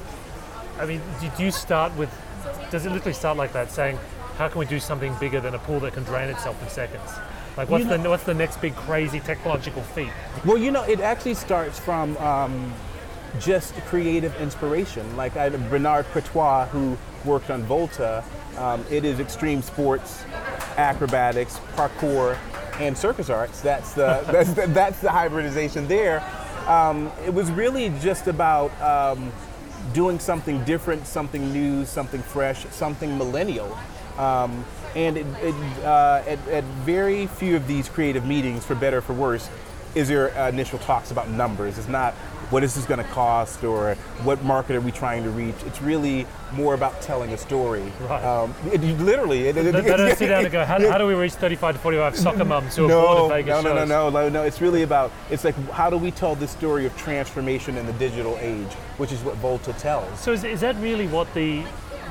I 0.78 0.86
mean, 0.86 1.00
do, 1.20 1.28
do 1.36 1.44
you 1.44 1.50
start 1.50 1.94
with? 1.96 2.10
Does 2.70 2.86
it 2.86 2.92
literally 2.92 3.14
start 3.14 3.36
like 3.36 3.52
that, 3.52 3.70
saying, 3.70 3.98
"How 4.36 4.48
can 4.48 4.58
we 4.58 4.66
do 4.66 4.78
something 4.80 5.14
bigger 5.20 5.40
than 5.40 5.54
a 5.54 5.58
pool 5.58 5.80
that 5.80 5.94
can 5.94 6.04
drain 6.04 6.28
itself 6.28 6.60
in 6.62 6.68
seconds"? 6.68 7.10
Like, 7.56 7.68
what's 7.70 7.84
You 7.84 7.90
know- 7.90 8.02
the 8.02 8.10
what's 8.10 8.24
the 8.24 8.34
next 8.34 8.60
big 8.60 8.76
crazy 8.76 9.20
technological 9.20 9.82
feat? 9.82 10.10
Well, 10.44 10.58
you 10.58 10.70
know, 10.70 10.82
it 10.84 11.00
actually 11.00 11.34
starts 11.34 11.78
from 11.78 12.16
um, 12.18 12.72
just 13.40 13.74
creative 13.86 14.34
inspiration. 14.40 15.16
Like 15.16 15.36
I, 15.36 15.48
Bernard 15.48 16.06
Courtois, 16.12 16.66
who 16.66 16.96
worked 17.24 17.50
on 17.50 17.62
Volta, 17.64 18.22
um, 18.56 18.84
it 18.90 19.04
is 19.04 19.18
extreme 19.20 19.60
sports, 19.62 20.24
acrobatics, 20.76 21.60
parkour, 21.74 22.38
and 22.78 22.96
circus 22.96 23.28
arts. 23.30 23.60
That's 23.60 23.92
the 23.92 24.22
that's 24.30 24.52
the, 24.52 24.66
that's 24.68 25.00
the 25.00 25.10
hybridization 25.10 25.88
there. 25.88 26.22
Um, 26.68 27.10
it 27.26 27.32
was 27.32 27.50
really 27.50 27.88
just 28.00 28.26
about 28.28 28.70
um, 28.82 29.32
doing 29.92 30.18
something 30.18 30.64
different, 30.64 31.06
something 31.06 31.52
new, 31.52 31.84
something 31.84 32.22
fresh, 32.22 32.66
something 32.70 33.16
millennial. 33.18 33.76
Um, 34.16 34.64
and 34.96 35.16
it, 35.16 35.26
it, 35.40 35.54
uh, 35.84 36.22
at, 36.26 36.48
at 36.48 36.64
very 36.84 37.26
few 37.26 37.56
of 37.56 37.66
these 37.66 37.88
creative 37.88 38.24
meetings, 38.24 38.64
for 38.64 38.74
better 38.74 38.98
or 38.98 39.00
for 39.00 39.12
worse, 39.12 39.48
is 39.94 40.10
uh, 40.10 40.48
initial 40.52 40.78
talks 40.78 41.10
about 41.10 41.28
numbers. 41.28 41.78
It's 41.78 41.88
not 41.88 42.14
what 42.50 42.64
is 42.64 42.74
this 42.74 42.86
going 42.86 42.98
to 42.98 43.10
cost 43.10 43.62
or 43.62 43.94
what 44.22 44.42
market 44.42 44.76
are 44.76 44.80
we 44.80 44.90
trying 44.90 45.22
to 45.22 45.30
reach. 45.30 45.54
It's 45.66 45.82
really 45.82 46.26
more 46.52 46.74
about 46.74 47.02
telling 47.02 47.32
a 47.32 47.38
story. 47.38 47.92
Right. 48.08 48.24
Um, 48.24 48.54
it, 48.72 48.82
you 48.82 48.94
literally. 48.96 49.48
It, 49.48 49.54
They, 49.54 49.70
they 49.70 49.82
don't 49.82 50.16
sit 50.16 50.28
down 50.28 50.44
and 50.44 50.52
go, 50.52 50.64
how, 50.64 50.78
how 50.90 50.98
do 50.98 51.06
we 51.06 51.14
reach 51.14 51.32
35 51.34 51.74
to 51.76 51.80
45 51.80 52.16
soccer 52.16 52.44
moms 52.46 52.76
who 52.76 52.86
are 52.86 52.88
no, 52.88 53.02
bored 53.02 53.18
of 53.18 53.28
Vegas 53.30 53.48
no, 53.48 53.60
no, 53.62 53.74
no, 53.74 53.80
shows? 53.80 53.88
no, 53.88 54.10
no, 54.10 54.28
no. 54.28 54.42
It's 54.42 54.60
really 54.60 54.82
about. 54.82 55.12
It's 55.30 55.44
like 55.44 55.54
how 55.70 55.90
do 55.90 55.98
we 55.98 56.10
tell 56.10 56.34
this 56.34 56.50
story 56.50 56.86
of 56.86 56.96
transformation 56.96 57.76
in 57.76 57.86
the 57.86 57.92
digital 57.94 58.38
age, 58.40 58.72
which 58.96 59.12
is 59.12 59.20
what 59.22 59.36
Volta 59.36 59.72
tells. 59.74 60.18
So 60.18 60.32
is, 60.32 60.44
is 60.44 60.60
that 60.60 60.76
really 60.76 61.06
what 61.06 61.32
the 61.34 61.62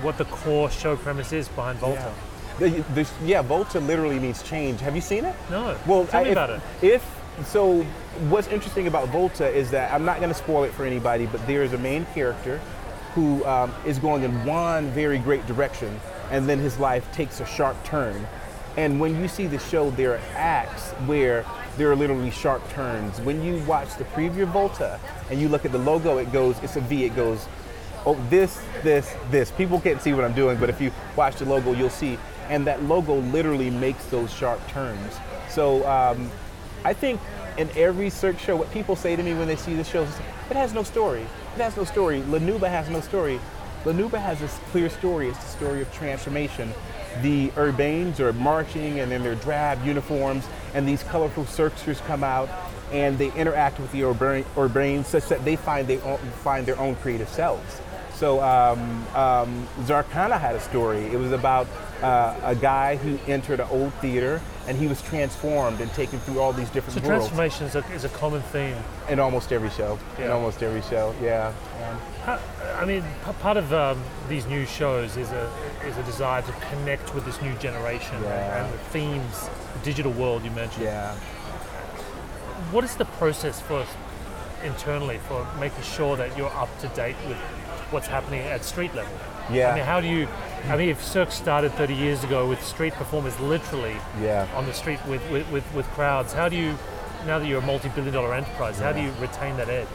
what 0.02 0.17
the 0.17 0.26
core 0.26 0.69
show 0.69 0.95
premise 0.95 1.34
is 1.34 1.47
behind 1.50 1.80
Volta? 1.80 2.13
The, 2.60 2.69
the, 2.95 3.08
yeah, 3.23 3.43
Volta 3.43 3.80
literally 3.80 4.19
means 4.19 4.41
change. 4.41 4.82
Have 4.82 4.95
you 4.95 5.02
seen 5.02 5.26
it? 5.26 5.36
No. 5.50 5.78
Well, 5.86 6.06
Tell 6.08 6.21
I- 6.21 6.23
me 6.23 6.30
if, 6.30 6.34
about 6.34 6.50
it. 6.50 6.62
If 6.82 7.16
so, 7.45 7.84
what's 8.30 8.47
interesting 8.47 8.88
about 8.88 9.10
Volta 9.10 9.47
is 9.47 9.69
that 9.71 9.93
I'm 9.93 10.06
not 10.06 10.17
going 10.17 10.30
to 10.30 10.38
spoil 10.38 10.63
it 10.63 10.73
for 10.73 10.86
anybody, 10.86 11.28
but 11.28 11.45
there 11.45 11.63
is 11.63 11.73
a 11.73 11.78
main 11.78 12.06
character 12.13 12.58
who 13.13 13.45
um, 13.45 13.73
is 13.86 14.00
going 14.00 14.23
in 14.23 14.45
one 14.45 14.89
very 14.91 15.19
great 15.19 15.45
direction, 15.45 16.00
and 16.32 16.50
then 16.50 16.60
his 16.60 16.78
life 16.80 17.12
takes 17.12 17.39
a 17.39 17.45
sharp 17.45 17.82
turn. 17.84 18.28
And 18.76 19.00
when 19.00 19.19
you 19.19 19.28
see 19.28 19.47
the 19.47 19.60
show, 19.60 19.89
there 19.91 20.13
are 20.13 20.21
acts 20.36 20.91
where 21.08 21.45
there 21.78 21.91
are 21.91 21.95
literally 21.95 22.32
sharp 22.32 22.67
turns. 22.71 23.19
When 23.21 23.43
you 23.43 23.63
watch 23.65 23.95
the 23.97 24.04
preview 24.06 24.43
of 24.43 24.50
Volta 24.50 25.00
and 25.30 25.39
you 25.39 25.47
look 25.47 25.65
at 25.65 25.71
the 25.71 25.80
logo, 25.80 26.17
it 26.17 26.32
goes, 26.32 26.58
it's 26.63 26.76
a 26.76 26.82
V, 26.82 27.06
it 27.06 27.15
goes, 27.15 27.47
oh, 28.06 28.15
this, 28.30 28.62
this, 28.84 29.15
this. 29.30 29.52
People 29.52 29.80
can't 29.80 30.02
see 30.02 30.13
what 30.13 30.23
I'm 30.23 30.34
doing, 30.34 30.60
but 30.60 30.69
if 30.69 30.82
you 30.82 30.91
watch 31.15 31.36
the 31.38 31.45
logo, 31.45 31.73
you'll 31.73 31.89
see. 31.89 32.17
And 32.50 32.65
that 32.65 32.84
logo 32.84 33.15
literally 33.15 33.69
makes 33.69 34.06
those 34.06 34.34
sharp 34.34 34.65
turns. 34.69 35.17
So 35.50 35.88
um, 35.88 36.30
I 36.83 36.93
think 36.93 37.19
in 37.57 37.69
every 37.75 38.09
Cirque 38.09 38.39
show, 38.39 38.55
what 38.55 38.71
people 38.71 38.95
say 38.95 39.15
to 39.15 39.23
me 39.23 39.33
when 39.33 39.47
they 39.47 39.55
see 39.55 39.75
the 39.75 39.83
show 39.83 40.03
is, 40.03 40.15
it 40.49 40.55
has 40.55 40.73
no 40.73 40.83
story. 40.83 41.21
It 41.55 41.61
has 41.61 41.75
no 41.75 41.83
story. 41.83 42.21
La 42.23 42.39
Nouba 42.39 42.69
has 42.69 42.89
no 42.89 43.01
story. 43.01 43.39
La 43.85 43.91
Nouba 43.93 44.19
has 44.19 44.39
this 44.39 44.57
clear 44.71 44.89
story. 44.89 45.29
It's 45.29 45.39
the 45.39 45.49
story 45.49 45.81
of 45.81 45.91
transformation. 45.93 46.73
The 47.21 47.49
urbanes 47.49 48.19
are 48.19 48.33
marching 48.33 48.99
and 48.99 49.11
in 49.11 49.23
their 49.23 49.35
drab 49.35 49.83
uniforms, 49.85 50.45
and 50.73 50.87
these 50.87 51.03
colorful 51.03 51.45
circsters 51.45 51.99
come 52.01 52.23
out 52.23 52.49
and 52.91 53.17
they 53.17 53.33
interact 53.33 53.79
with 53.79 53.91
the 53.91 54.03
urban, 54.03 54.43
urbanes 54.55 55.05
such 55.05 55.27
that 55.27 55.43
they 55.43 55.55
find, 55.55 55.87
they 55.87 55.99
own, 56.01 56.17
find 56.17 56.65
their 56.65 56.79
own 56.79 56.95
creative 56.95 57.27
selves. 57.27 57.81
So 58.13 58.41
um, 58.41 59.05
um, 59.13 59.67
Zarkana 59.81 60.39
had 60.39 60.55
a 60.55 60.59
story. 60.59 61.05
It 61.07 61.17
was 61.17 61.31
about 61.31 61.67
uh, 62.03 62.36
a 62.43 62.55
guy 62.55 62.95
who 62.95 63.17
entered 63.31 63.60
an 63.60 63.67
old 63.71 63.93
theater 63.95 64.41
and 64.67 64.77
he 64.77 64.86
was 64.88 65.01
transformed 65.01 65.79
and 65.81 65.91
taken 65.93 66.19
through 66.19 66.39
all 66.39 66.53
these 66.53 66.69
different 66.69 66.99
So 67.01 67.07
worlds 67.10 67.27
transformation 67.29 67.65
is 67.67 67.75
a, 67.75 67.93
is 67.93 68.03
a 68.05 68.10
common 68.10 68.41
theme. 68.43 68.75
in 69.10 69.19
almost 69.19 69.51
every 69.51 69.69
show. 69.69 69.97
In 70.19 70.29
almost 70.29 70.62
every 70.62 70.81
show, 70.83 71.15
yeah. 71.21 71.53
Um, 71.89 71.99
How, 72.25 72.39
I 72.79 72.86
mean, 72.86 73.03
p- 73.25 73.31
part 73.41 73.57
of 73.57 73.71
um, 73.73 74.01
these 74.29 74.45
new 74.45 74.65
shows 74.65 75.17
is 75.17 75.31
a 75.31 75.49
is 75.88 75.97
a 75.97 76.03
desire 76.03 76.41
to 76.41 76.51
connect 76.69 77.15
with 77.15 77.25
this 77.25 77.41
new 77.41 77.53
generation 77.55 78.21
Yeah. 78.23 78.63
and 78.65 78.73
the 78.73 78.77
themes, 78.91 79.49
the 79.73 79.79
digital 79.86 80.12
world 80.12 80.43
you 80.43 80.51
mentioned. 80.51 80.83
yeah. 80.86 81.15
What 82.71 82.83
is 82.83 82.95
the 82.95 83.05
process 83.05 83.62
for 83.62 83.86
internally 84.63 85.19
for 85.27 85.47
making 85.60 85.83
sure 85.83 86.17
that 86.17 86.38
you're 86.38 86.49
up 86.53 86.69
to 86.79 86.88
date 86.89 87.15
with 87.27 87.38
what's 87.91 88.07
happening 88.07 88.41
at 88.41 88.63
street 88.65 88.93
level? 88.93 89.13
Yeah. 89.51 89.71
I 89.71 89.75
mean, 89.75 89.86
how 89.86 90.01
do 90.01 90.07
you? 90.07 90.27
I 90.69 90.75
mean, 90.75 90.89
if 90.89 91.01
Cirque 91.03 91.32
started 91.32 91.71
30 91.73 91.93
years 91.93 92.23
ago 92.23 92.47
with 92.47 92.62
street 92.63 92.93
performers 92.93 93.39
literally 93.39 93.95
Yeah. 94.21 94.47
on 94.53 94.65
the 94.65 94.73
street 94.73 94.99
with, 95.08 95.21
with, 95.32 95.49
with, 95.49 95.73
with 95.73 95.86
crowds, 95.91 96.34
how 96.34 96.49
do 96.49 96.56
you? 96.58 96.77
Now 97.25 97.39
that 97.39 97.47
you're 97.47 97.60
a 97.60 97.65
multi-billion 97.65 98.13
dollar 98.13 98.34
enterprise, 98.34 98.77
how 98.80 98.91
do 98.91 99.01
you 99.01 99.12
retain 99.19 99.58
that 99.58 99.69
edge? 99.69 99.88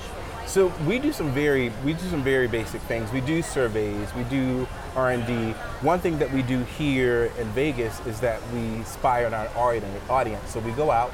So 0.46 0.72
we 0.86 0.98
do 0.98 1.12
some 1.12 1.30
very 1.30 1.72
we 1.84 1.92
do 1.92 2.04
some 2.08 2.22
very 2.22 2.48
basic 2.48 2.80
things. 2.82 3.10
We 3.12 3.20
do 3.20 3.42
surveys, 3.42 4.12
we 4.14 4.24
do 4.24 4.66
R 4.96 5.10
and 5.12 5.26
D. 5.26 5.52
One 5.82 5.98
thing 6.00 6.18
that 6.18 6.32
we 6.32 6.42
do 6.42 6.62
here 6.64 7.30
in 7.38 7.46
Vegas 7.50 8.04
is 8.06 8.20
that 8.20 8.40
we 8.52 8.82
spy 8.84 9.24
on 9.24 9.32
our 9.34 9.48
audience. 9.56 10.50
So 10.50 10.58
we 10.60 10.72
go 10.72 10.90
out, 10.90 11.12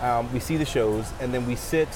um, 0.00 0.32
we 0.32 0.40
see 0.40 0.56
the 0.56 0.64
shows, 0.64 1.12
and 1.20 1.32
then 1.34 1.46
we 1.46 1.56
sit 1.56 1.88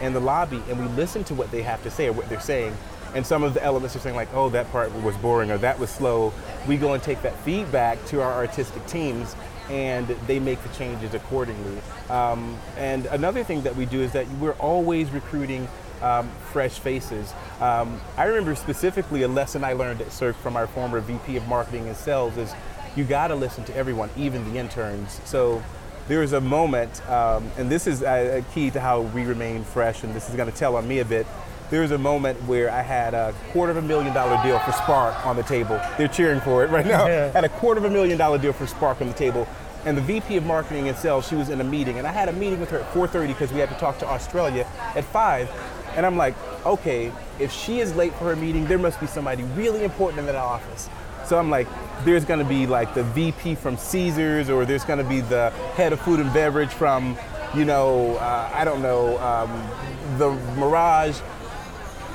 in 0.00 0.12
the 0.14 0.20
lobby 0.20 0.62
and 0.68 0.78
we 0.80 0.86
listen 0.96 1.22
to 1.24 1.34
what 1.34 1.50
they 1.50 1.62
have 1.62 1.82
to 1.82 1.90
say 1.90 2.06
or 2.06 2.12
what 2.12 2.28
they're 2.28 2.40
saying. 2.40 2.74
And 3.14 3.26
some 3.26 3.42
of 3.42 3.54
the 3.54 3.62
elements 3.62 3.96
are 3.96 3.98
saying 3.98 4.16
like, 4.16 4.32
oh, 4.34 4.48
that 4.50 4.70
part 4.70 4.92
was 5.02 5.16
boring 5.16 5.50
or 5.50 5.58
that 5.58 5.78
was 5.78 5.90
slow. 5.90 6.32
We 6.68 6.76
go 6.76 6.94
and 6.94 7.02
take 7.02 7.22
that 7.22 7.36
feedback 7.40 8.04
to 8.06 8.22
our 8.22 8.32
artistic 8.32 8.86
teams 8.86 9.34
and 9.68 10.06
they 10.26 10.40
make 10.40 10.62
the 10.62 10.68
changes 10.70 11.14
accordingly. 11.14 11.80
Um, 12.08 12.58
and 12.76 13.06
another 13.06 13.44
thing 13.44 13.62
that 13.62 13.76
we 13.76 13.86
do 13.86 14.00
is 14.00 14.12
that 14.12 14.28
we're 14.32 14.54
always 14.54 15.10
recruiting 15.10 15.68
um, 16.02 16.30
fresh 16.52 16.78
faces. 16.78 17.32
Um, 17.60 18.00
I 18.16 18.24
remember 18.24 18.54
specifically 18.54 19.22
a 19.22 19.28
lesson 19.28 19.64
I 19.64 19.74
learned 19.74 20.00
at 20.00 20.12
Cirque 20.12 20.36
from 20.36 20.56
our 20.56 20.66
former 20.66 21.00
VP 21.00 21.36
of 21.36 21.46
Marketing 21.46 21.86
and 21.86 21.96
Sales 21.96 22.36
is 22.36 22.52
you 22.96 23.04
got 23.04 23.28
to 23.28 23.36
listen 23.36 23.64
to 23.64 23.76
everyone, 23.76 24.10
even 24.16 24.50
the 24.52 24.58
interns. 24.58 25.20
So 25.24 25.62
there 26.08 26.20
was 26.20 26.32
a 26.32 26.40
moment, 26.40 27.06
um, 27.08 27.50
and 27.56 27.70
this 27.70 27.86
is 27.86 28.02
a, 28.02 28.38
a 28.38 28.42
key 28.54 28.70
to 28.70 28.80
how 28.80 29.02
we 29.02 29.24
remain 29.24 29.62
fresh, 29.62 30.02
and 30.02 30.14
this 30.14 30.28
is 30.28 30.34
going 30.34 30.50
to 30.50 30.56
tell 30.56 30.74
on 30.76 30.88
me 30.88 30.98
a 30.98 31.04
bit 31.04 31.26
there 31.70 31.80
was 31.82 31.92
a 31.92 31.98
moment 31.98 32.42
where 32.42 32.70
I 32.70 32.82
had 32.82 33.14
a 33.14 33.32
quarter 33.52 33.70
of 33.70 33.76
a 33.76 33.82
million 33.82 34.12
dollar 34.12 34.42
deal 34.42 34.58
for 34.58 34.72
Spark 34.72 35.24
on 35.24 35.36
the 35.36 35.42
table. 35.44 35.80
They're 35.96 36.08
cheering 36.08 36.40
for 36.40 36.64
it 36.64 36.70
right 36.70 36.84
now. 36.86 37.06
Yeah. 37.06 37.30
Had 37.30 37.44
a 37.44 37.48
quarter 37.48 37.78
of 37.78 37.84
a 37.84 37.90
million 37.90 38.18
dollar 38.18 38.38
deal 38.38 38.52
for 38.52 38.66
Spark 38.66 39.00
on 39.00 39.06
the 39.06 39.14
table. 39.14 39.48
And 39.84 39.96
the 39.96 40.02
VP 40.02 40.36
of 40.36 40.44
marketing 40.44 40.88
and 40.88 40.96
sales, 40.96 41.26
she 41.26 41.36
was 41.36 41.48
in 41.48 41.60
a 41.60 41.64
meeting, 41.64 41.96
and 41.96 42.06
I 42.06 42.12
had 42.12 42.28
a 42.28 42.32
meeting 42.34 42.60
with 42.60 42.68
her 42.70 42.80
at 42.80 42.92
4:30 42.92 43.28
because 43.28 43.50
we 43.52 43.60
had 43.60 43.70
to 43.70 43.76
talk 43.76 43.98
to 44.00 44.06
Australia 44.06 44.66
at 44.94 45.04
5. 45.04 45.48
And 45.96 46.04
I'm 46.04 46.16
like, 46.16 46.34
okay, 46.66 47.10
if 47.38 47.50
she 47.50 47.80
is 47.80 47.94
late 47.96 48.12
for 48.14 48.24
her 48.24 48.36
meeting, 48.36 48.66
there 48.66 48.78
must 48.78 49.00
be 49.00 49.06
somebody 49.06 49.42
really 49.42 49.82
important 49.82 50.20
in 50.20 50.26
that 50.26 50.34
office. 50.34 50.88
So 51.24 51.38
I'm 51.38 51.50
like, 51.50 51.68
there's 52.04 52.24
going 52.24 52.40
to 52.40 52.44
be 52.44 52.66
like 52.66 52.92
the 52.94 53.04
VP 53.04 53.54
from 53.54 53.76
Caesars, 53.76 54.50
or 54.50 54.64
there's 54.64 54.84
going 54.84 54.98
to 54.98 55.08
be 55.08 55.20
the 55.20 55.50
head 55.76 55.92
of 55.92 56.00
food 56.00 56.20
and 56.20 56.32
beverage 56.34 56.70
from, 56.70 57.16
you 57.54 57.64
know, 57.64 58.16
uh, 58.16 58.50
I 58.52 58.64
don't 58.64 58.82
know, 58.82 59.18
um, 59.18 60.18
the 60.18 60.30
Mirage. 60.58 61.20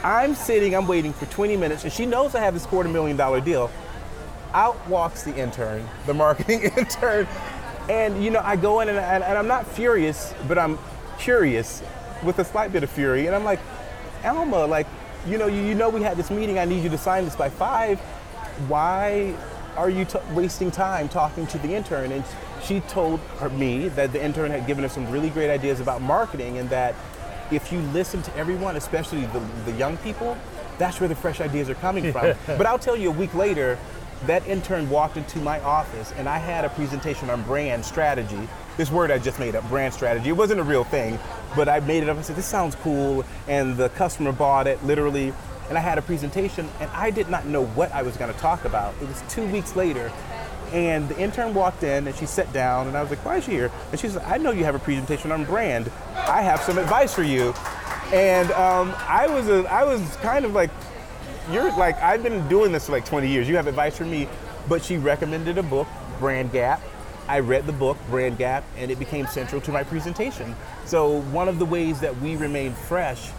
I'm 0.05 0.35
sitting, 0.35 0.75
I'm 0.75 0.85
waiting 0.85 1.13
for 1.13 1.25
20 1.25 1.57
minutes, 1.57 1.83
and 1.83 1.91
she 1.91 2.05
knows 2.05 2.35
I 2.35 2.39
have 2.41 2.53
this 2.53 2.67
quarter 2.67 2.87
million 2.87 3.17
dollar 3.17 3.41
deal. 3.41 3.71
Out 4.53 4.87
walks 4.87 5.23
the 5.23 5.35
intern, 5.35 5.89
the 6.05 6.13
marketing 6.13 6.61
intern, 6.77 7.27
and 7.89 8.23
you 8.23 8.29
know, 8.29 8.39
I 8.43 8.55
go 8.55 8.81
in 8.81 8.89
and, 8.89 8.99
and, 8.99 9.23
and 9.23 9.35
I'm 9.35 9.47
not 9.47 9.65
furious, 9.65 10.31
but 10.47 10.59
I'm 10.59 10.77
curious 11.17 11.81
with 12.23 12.37
a 12.37 12.45
slight 12.45 12.71
bit 12.71 12.83
of 12.83 12.91
fury, 12.91 13.25
and 13.25 13.35
I'm 13.35 13.43
like, 13.43 13.59
Alma, 14.23 14.67
like, 14.67 14.85
you 15.25 15.39
know, 15.39 15.47
you, 15.47 15.61
you 15.61 15.73
know, 15.73 15.89
we 15.89 16.03
had 16.03 16.17
this 16.17 16.29
meeting. 16.29 16.59
I 16.59 16.65
need 16.65 16.83
you 16.83 16.89
to 16.91 16.99
sign 16.99 17.25
this 17.25 17.35
by 17.35 17.49
five. 17.49 17.99
Why 18.67 19.35
are 19.75 19.89
you 19.89 20.05
t- 20.05 20.19
wasting 20.35 20.69
time 20.69 21.09
talking 21.09 21.47
to 21.47 21.57
the 21.57 21.73
intern? 21.73 22.11
And 22.11 22.23
she 22.63 22.81
told 22.81 23.21
her, 23.39 23.49
me 23.49 23.87
that 23.89 24.13
the 24.13 24.23
intern 24.23 24.51
had 24.51 24.67
given 24.67 24.83
her 24.83 24.89
some 24.89 25.09
really 25.09 25.31
great 25.31 25.49
ideas 25.49 25.79
about 25.79 26.03
marketing, 26.03 26.59
and 26.59 26.69
that 26.69 26.93
if 27.51 27.71
you 27.71 27.79
listen 27.81 28.21
to 28.23 28.35
everyone, 28.35 28.75
especially 28.75 29.25
the, 29.27 29.39
the 29.65 29.71
young 29.73 29.97
people, 29.97 30.37
that's 30.77 30.99
where 30.99 31.09
the 31.09 31.15
fresh 31.15 31.41
ideas 31.41 31.69
are 31.69 31.75
coming 31.75 32.11
from. 32.11 32.35
but 32.47 32.65
I'll 32.65 32.79
tell 32.79 32.95
you, 32.95 33.09
a 33.09 33.13
week 33.13 33.33
later, 33.33 33.77
that 34.25 34.45
intern 34.47 34.89
walked 34.89 35.17
into 35.17 35.39
my 35.39 35.59
office 35.61 36.13
and 36.17 36.27
I 36.27 36.37
had 36.37 36.65
a 36.65 36.69
presentation 36.69 37.29
on 37.29 37.43
brand 37.43 37.85
strategy. 37.85 38.47
This 38.77 38.91
word 38.91 39.11
I 39.11 39.19
just 39.19 39.39
made 39.39 39.55
up, 39.55 39.67
brand 39.69 39.93
strategy. 39.93 40.29
It 40.29 40.33
wasn't 40.37 40.59
a 40.59 40.63
real 40.63 40.83
thing, 40.83 41.19
but 41.55 41.69
I 41.69 41.79
made 41.81 42.03
it 42.03 42.09
up 42.09 42.17
and 42.17 42.25
said, 42.25 42.35
this 42.35 42.45
sounds 42.45 42.75
cool. 42.75 43.23
And 43.47 43.77
the 43.77 43.89
customer 43.89 44.31
bought 44.31 44.67
it 44.67 44.83
literally. 44.83 45.33
And 45.69 45.77
I 45.77 45.81
had 45.81 45.97
a 45.97 46.01
presentation 46.01 46.69
and 46.79 46.89
I 46.91 47.11
did 47.11 47.29
not 47.29 47.45
know 47.45 47.65
what 47.65 47.91
I 47.91 48.01
was 48.01 48.17
going 48.17 48.33
to 48.33 48.39
talk 48.39 48.65
about. 48.65 48.93
It 49.01 49.07
was 49.07 49.23
two 49.29 49.45
weeks 49.47 49.75
later. 49.75 50.11
And 50.73 51.07
the 51.07 51.19
intern 51.19 51.53
walked 51.53 51.83
in 51.83 52.07
and 52.07 52.15
she 52.15 52.25
sat 52.25 52.51
down 52.51 52.87
and 52.87 52.97
I 52.97 53.01
was 53.01 53.09
like, 53.09 53.23
why 53.23 53.37
is 53.37 53.45
she 53.45 53.51
here? 53.51 53.71
And 53.91 53.99
she 53.99 54.09
said, 54.09 54.23
I 54.23 54.37
know 54.37 54.51
you 54.51 54.63
have 54.63 54.75
a 54.75 54.79
presentation 54.79 55.31
on 55.31 55.45
brand. 55.45 55.91
I 56.15 56.41
have 56.41 56.61
some 56.61 56.77
advice 56.77 57.13
for 57.13 57.23
you. 57.23 57.53
And 58.13 58.51
um, 58.51 58.93
I 59.07 59.27
was 59.27 59.47
a, 59.47 59.65
I 59.71 59.83
was 59.83 60.01
kind 60.17 60.45
of 60.45 60.53
like, 60.53 60.69
you're 61.51 61.71
like, 61.77 61.95
I've 62.01 62.23
been 62.23 62.47
doing 62.47 62.71
this 62.71 62.87
for 62.87 62.91
like 62.91 63.05
20 63.05 63.27
years. 63.27 63.47
You 63.47 63.55
have 63.55 63.67
advice 63.67 63.97
for 63.97 64.05
me. 64.05 64.27
But 64.67 64.83
she 64.83 64.97
recommended 64.97 65.57
a 65.57 65.63
book, 65.63 65.87
Brand 66.19 66.51
Gap. 66.51 66.81
I 67.27 67.39
read 67.39 67.65
the 67.65 67.73
book, 67.73 67.97
Brand 68.09 68.37
Gap, 68.37 68.63
and 68.77 68.91
it 68.91 68.99
became 68.99 69.27
central 69.27 69.61
to 69.61 69.71
my 69.71 69.83
presentation. 69.83 70.55
So 70.85 71.21
one 71.21 71.47
of 71.47 71.59
the 71.59 71.65
ways 71.65 71.99
that 71.99 72.15
we 72.19 72.35
remain 72.35 72.73
fresh 72.73 73.29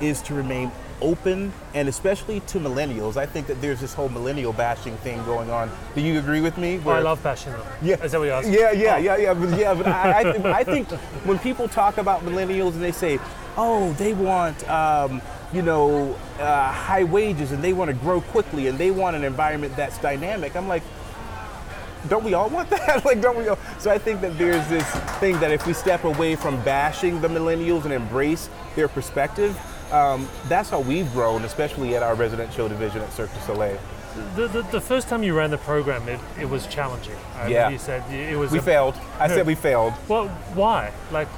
is 0.00 0.22
to 0.22 0.34
remain 0.34 0.70
open, 1.00 1.52
and 1.74 1.88
especially 1.88 2.40
to 2.40 2.58
millennials. 2.58 3.16
I 3.16 3.26
think 3.26 3.46
that 3.48 3.60
there's 3.60 3.80
this 3.80 3.94
whole 3.94 4.08
millennial 4.08 4.52
bashing 4.52 4.96
thing 4.98 5.22
going 5.24 5.50
on. 5.50 5.70
Do 5.94 6.00
you 6.00 6.18
agree 6.18 6.40
with 6.40 6.56
me? 6.58 6.80
I 6.86 7.00
love 7.00 7.22
bashing 7.22 7.52
them. 7.52 7.62
Yeah. 7.82 8.02
Is 8.02 8.12
that 8.12 8.18
what 8.18 8.24
you're 8.26 8.34
asking? 8.34 8.54
Yeah, 8.54 8.72
yeah, 8.72 8.94
Oh. 8.94 8.98
yeah, 8.98 9.16
yeah, 9.16 9.34
but, 9.34 9.58
yeah. 9.58 9.74
But 9.74 9.86
I, 9.88 10.18
I, 10.18 10.22
th- 10.22 10.44
I 10.44 10.64
think 10.64 10.88
when 11.24 11.38
people 11.38 11.68
talk 11.68 11.98
about 11.98 12.22
millennials 12.24 12.72
and 12.72 12.82
they 12.82 12.92
say, 12.92 13.18
"Oh, 13.56 13.92
they 13.94 14.14
want, 14.14 14.68
um, 14.68 15.20
you 15.52 15.62
know, 15.62 16.16
uh, 16.40 16.70
high 16.72 17.04
wages 17.04 17.52
and 17.52 17.62
they 17.62 17.72
want 17.72 17.88
to 17.88 17.94
grow 17.94 18.20
quickly 18.20 18.66
and 18.68 18.78
they 18.78 18.90
want 18.90 19.16
an 19.16 19.24
environment 19.24 19.76
that's 19.76 19.98
dynamic," 19.98 20.56
I'm 20.56 20.68
like, 20.68 20.82
don't 22.08 22.24
we 22.24 22.34
all 22.34 22.50
want 22.50 22.68
that? 22.70 23.04
like, 23.04 23.20
don't 23.20 23.38
we 23.38 23.48
all? 23.48 23.58
So 23.78 23.90
I 23.90 23.98
think 23.98 24.20
that 24.20 24.36
there's 24.38 24.66
this 24.68 24.86
thing 25.20 25.38
that 25.40 25.50
if 25.50 25.66
we 25.66 25.72
step 25.72 26.04
away 26.04 26.36
from 26.36 26.60
bashing 26.62 27.20
the 27.20 27.28
millennials 27.28 27.84
and 27.84 27.92
embrace 27.92 28.48
their 28.76 28.88
perspective, 28.88 29.58
um, 29.92 30.28
that's 30.48 30.70
how 30.70 30.80
we've 30.80 31.10
grown, 31.12 31.44
especially 31.44 31.94
at 31.96 32.02
our 32.02 32.14
residential 32.14 32.68
division 32.68 33.02
at 33.02 33.12
Cirque 33.12 33.32
du 33.32 33.40
Soleil. 33.40 33.78
The, 34.36 34.46
the, 34.46 34.62
the 34.62 34.80
first 34.80 35.08
time 35.08 35.22
you 35.24 35.34
ran 35.34 35.50
the 35.50 35.58
program, 35.58 36.08
it, 36.08 36.20
it 36.40 36.48
was 36.48 36.66
challenging. 36.68 37.16
I 37.36 37.48
Yeah. 37.48 37.68
You 37.70 37.78
said 37.78 38.08
it 38.12 38.36
was. 38.36 38.52
We 38.52 38.58
a- 38.58 38.62
failed. 38.62 38.94
I 39.18 39.26
said 39.28 39.46
we 39.46 39.54
failed. 39.56 39.92
Well, 40.08 40.28
why? 40.54 40.92
Like, 41.10 41.28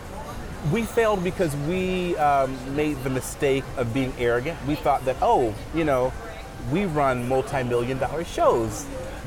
We 0.70 0.82
failed 0.82 1.24
because 1.24 1.56
we 1.68 2.16
um, 2.16 2.54
made 2.76 3.02
the 3.02 3.10
mistake 3.10 3.64
of 3.76 3.94
being 3.94 4.12
arrogant. 4.18 4.58
We 4.66 4.74
thought 4.74 5.04
that, 5.06 5.16
oh, 5.22 5.54
you 5.74 5.84
know, 5.84 6.12
we 6.70 6.84
run 6.86 7.28
multi-million 7.28 7.98
dollar 7.98 8.24
shows. 8.24 8.84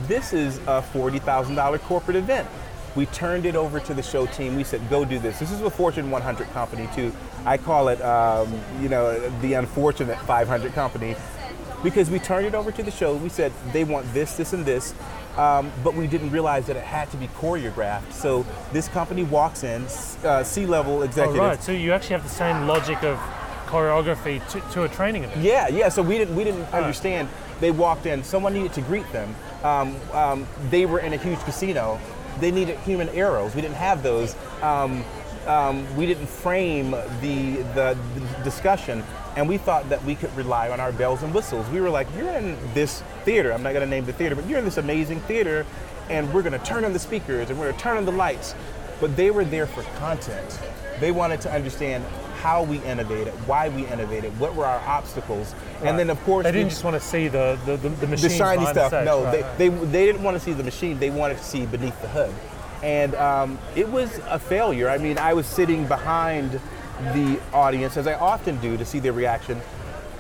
This 0.07 0.33
is 0.33 0.57
a 0.59 0.83
$40,000 0.93 1.79
corporate 1.81 2.17
event. 2.17 2.47
We 2.95 3.05
turned 3.07 3.45
it 3.45 3.55
over 3.55 3.79
to 3.79 3.93
the 3.93 4.01
show 4.03 4.25
team. 4.27 4.55
We 4.57 4.63
said, 4.63 4.87
go 4.89 5.05
do 5.05 5.17
this. 5.19 5.39
This 5.39 5.51
is 5.51 5.61
a 5.61 5.69
Fortune 5.69 6.11
100 6.11 6.49
company 6.51 6.89
too. 6.95 7.13
I 7.45 7.57
call 7.57 7.87
it, 7.89 8.01
um, 8.01 8.53
you 8.81 8.89
know, 8.89 9.29
the 9.41 9.53
unfortunate 9.53 10.19
500 10.19 10.73
company 10.73 11.15
because 11.83 12.09
we 12.09 12.19
turned 12.19 12.45
it 12.45 12.55
over 12.55 12.71
to 12.71 12.83
the 12.83 12.91
show. 12.91 13.15
We 13.15 13.29
said 13.29 13.51
they 13.71 13.83
want 13.83 14.11
this, 14.13 14.35
this, 14.35 14.53
and 14.53 14.65
this, 14.65 14.93
um, 15.37 15.71
but 15.83 15.93
we 15.93 16.07
didn't 16.07 16.31
realize 16.31 16.67
that 16.67 16.75
it 16.75 16.83
had 16.83 17.09
to 17.11 17.17
be 17.17 17.27
choreographed. 17.29 18.11
So 18.11 18.45
this 18.73 18.87
company 18.87 19.23
walks 19.23 19.63
in, 19.63 19.83
uh, 20.23 20.43
C-level 20.43 21.03
oh, 21.17 21.35
right. 21.37 21.63
So 21.63 21.71
you 21.71 21.93
actually 21.93 22.13
have 22.13 22.23
the 22.23 22.29
same 22.29 22.67
logic 22.67 23.03
of 23.03 23.17
choreography 23.67 24.45
to, 24.49 24.59
to 24.73 24.83
a 24.83 24.89
training 24.89 25.23
event. 25.23 25.41
Yeah, 25.41 25.67
yeah. 25.67 25.89
So 25.89 26.01
we 26.01 26.17
didn't 26.17 26.35
we 26.35 26.43
didn't 26.43 26.65
understand. 26.73 27.29
They 27.59 27.71
walked 27.71 28.05
in. 28.05 28.23
Someone 28.23 28.53
needed 28.53 28.73
to 28.73 28.81
greet 28.81 29.09
them. 29.11 29.35
Um, 29.63 29.95
um, 30.13 30.47
they 30.69 30.85
were 30.85 30.99
in 30.99 31.13
a 31.13 31.17
huge 31.17 31.39
casino. 31.39 31.99
They 32.39 32.51
needed 32.51 32.79
human 32.79 33.09
arrows. 33.09 33.53
We 33.53 33.61
didn't 33.61 33.75
have 33.75 34.01
those. 34.01 34.35
Um, 35.49 35.83
we 35.97 36.05
didn't 36.05 36.27
frame 36.27 36.91
the, 36.91 37.63
the 37.73 37.97
the 38.15 38.43
discussion, 38.43 39.03
and 39.35 39.49
we 39.49 39.57
thought 39.57 39.89
that 39.89 40.03
we 40.05 40.13
could 40.13 40.31
rely 40.37 40.69
on 40.69 40.79
our 40.79 40.91
bells 40.91 41.23
and 41.23 41.33
whistles. 41.33 41.67
We 41.69 41.81
were 41.81 41.89
like, 41.89 42.07
"You're 42.15 42.29
in 42.29 42.55
this 42.75 43.01
theater. 43.25 43.51
I'm 43.51 43.63
not 43.63 43.73
going 43.73 43.83
to 43.83 43.89
name 43.89 44.05
the 44.05 44.13
theater, 44.13 44.35
but 44.35 44.45
you're 44.47 44.59
in 44.59 44.65
this 44.65 44.77
amazing 44.77 45.21
theater, 45.21 45.65
and 46.07 46.31
we're 46.33 46.43
going 46.43 46.57
to 46.59 46.63
turn 46.65 46.85
on 46.85 46.93
the 46.93 46.99
speakers 46.99 47.49
and 47.49 47.57
we're 47.57 47.65
going 47.65 47.77
to 47.77 47.81
turn 47.81 47.97
on 47.97 48.05
the 48.05 48.11
lights." 48.11 48.53
But 49.01 49.15
they 49.15 49.31
were 49.31 49.45
there 49.45 49.65
for 49.65 49.81
content. 49.97 50.59
They 50.99 51.11
wanted 51.11 51.41
to 51.41 51.51
understand 51.51 52.03
how 52.41 52.63
we 52.63 52.77
innovated, 52.83 53.33
why 53.47 53.69
we 53.69 53.87
innovated, 53.87 54.37
what 54.39 54.53
were 54.55 54.65
our 54.65 54.79
obstacles, 54.87 55.55
and 55.83 55.97
then 55.97 56.09
of 56.09 56.21
course 56.25 56.43
They 56.43 56.51
didn't 56.51 56.69
just 56.69 56.83
want 56.83 56.95
to 57.01 57.05
see 57.13 57.27
the 57.27 57.57
the, 57.65 57.77
the, 57.77 57.89
the 57.89 58.05
the 58.07 58.29
shiny 58.29 58.65
stuff. 58.67 58.91
No, 58.91 59.23
Right, 59.23 59.31
they, 59.31 59.41
right. 59.41 59.57
they 59.57 59.85
they 59.95 60.05
didn't 60.05 60.23
want 60.23 60.35
to 60.37 60.43
see 60.43 60.53
the 60.53 60.63
machine. 60.63 60.99
They 60.99 61.09
wanted 61.09 61.37
to 61.37 61.43
see 61.43 61.65
beneath 61.65 61.99
the 62.01 62.09
hood, 62.09 62.33
and 62.83 63.15
um, 63.15 63.59
it 63.75 63.87
was 63.89 64.19
a 64.29 64.39
failure. 64.39 64.89
I 64.89 64.97
mean, 64.97 65.17
I 65.17 65.33
was 65.33 65.45
sitting 65.45 65.85
behind 65.87 66.59
the 67.13 67.39
audience 67.53 67.97
as 67.97 68.07
I 68.07 68.13
often 68.15 68.57
do 68.59 68.77
to 68.77 68.85
see 68.85 68.99
their 68.99 69.13
reaction. 69.13 69.61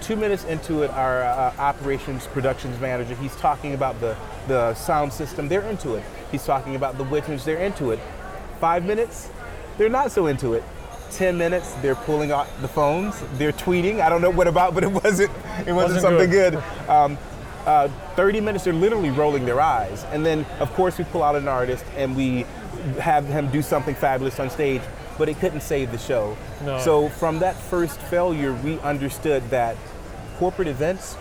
Two 0.01 0.15
minutes 0.15 0.45
into 0.45 0.83
it, 0.83 0.91
our 0.91 1.23
uh, 1.23 1.53
operations 1.57 2.25
productions 2.27 2.79
manager, 2.79 3.15
he's 3.15 3.35
talking 3.35 3.73
about 3.73 3.99
the 3.99 4.15
the 4.47 4.73
sound 4.73 5.11
system. 5.13 5.47
They're 5.49 5.61
into 5.69 5.95
it. 5.95 6.03
He's 6.31 6.45
talking 6.45 6.75
about 6.75 6.97
the 6.97 7.03
witness. 7.03 7.43
They're 7.43 7.57
into 7.57 7.91
it. 7.91 7.99
Five 8.59 8.85
minutes, 8.85 9.29
they're 9.77 9.89
not 9.89 10.11
so 10.11 10.27
into 10.27 10.53
it. 10.53 10.63
10 11.11 11.37
minutes, 11.39 11.73
they're 11.81 11.95
pulling 11.95 12.31
out 12.31 12.47
the 12.61 12.67
phones, 12.67 13.19
they're 13.39 13.51
tweeting. 13.51 13.99
I 13.99 14.09
don't 14.09 14.21
know 14.21 14.29
what 14.29 14.47
about, 14.47 14.75
but 14.75 14.83
it 14.83 14.91
wasn't 14.91 15.31
it 15.65 15.71
wasn't, 15.71 15.75
Wasn't 15.75 16.01
something 16.01 16.29
good. 16.29 16.53
good. 16.53 16.89
Um, 16.89 17.17
uh, 17.69 17.87
30 18.15 18.41
minutes, 18.41 18.63
they're 18.63 18.73
literally 18.73 19.11
rolling 19.11 19.45
their 19.45 19.61
eyes. 19.61 20.03
And 20.05 20.25
then, 20.25 20.43
of 20.59 20.73
course, 20.73 20.97
we 20.97 21.03
pull 21.03 21.21
out 21.21 21.35
an 21.35 21.47
artist 21.47 21.85
and 21.95 22.15
we 22.15 22.47
have 22.99 23.25
him 23.25 23.47
do 23.51 23.61
something 23.61 23.93
fabulous 23.93 24.39
on 24.39 24.49
stage, 24.49 24.81
but 25.19 25.29
it 25.29 25.39
couldn't 25.39 25.61
save 25.61 25.91
the 25.91 25.99
show. 25.99 26.35
No. 26.65 26.79
So, 26.79 27.09
from 27.09 27.37
that 27.39 27.55
first 27.55 27.99
failure, 28.01 28.53
we 28.53 28.79
understood 28.79 29.47
that 29.51 29.77
corporate 30.39 30.67
events 30.67 31.15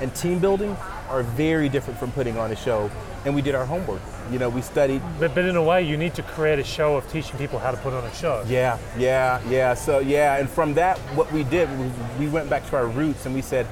and 0.00 0.14
team 0.14 0.40
building 0.40 0.76
are 1.08 1.22
very 1.22 1.70
different 1.70 1.98
from 1.98 2.12
putting 2.12 2.36
on 2.36 2.52
a 2.52 2.56
show. 2.56 2.90
And 3.24 3.34
we 3.34 3.40
did 3.40 3.54
our 3.54 3.64
homework. 3.64 4.02
You 4.30 4.38
know, 4.38 4.50
we 4.50 4.60
studied. 4.60 5.00
But, 5.18 5.34
but 5.34 5.46
in 5.46 5.56
a 5.56 5.62
way, 5.62 5.82
you 5.82 5.96
need 5.96 6.12
to 6.16 6.22
create 6.22 6.58
a 6.58 6.64
show 6.64 6.96
of 6.98 7.10
teaching 7.10 7.38
people 7.38 7.58
how 7.58 7.70
to 7.70 7.78
put 7.78 7.94
on 7.94 8.04
a 8.04 8.14
show. 8.14 8.44
Yeah, 8.46 8.78
yeah, 8.98 9.40
yeah. 9.48 9.72
So 9.72 10.00
yeah, 10.00 10.36
and 10.36 10.50
from 10.50 10.74
that, 10.74 10.98
what 11.16 11.32
we 11.32 11.44
did, 11.44 11.70
we 12.18 12.28
went 12.28 12.50
back 12.50 12.68
to 12.68 12.76
our 12.76 12.86
roots 12.86 13.24
and 13.24 13.34
we 13.34 13.40
said, 13.40 13.66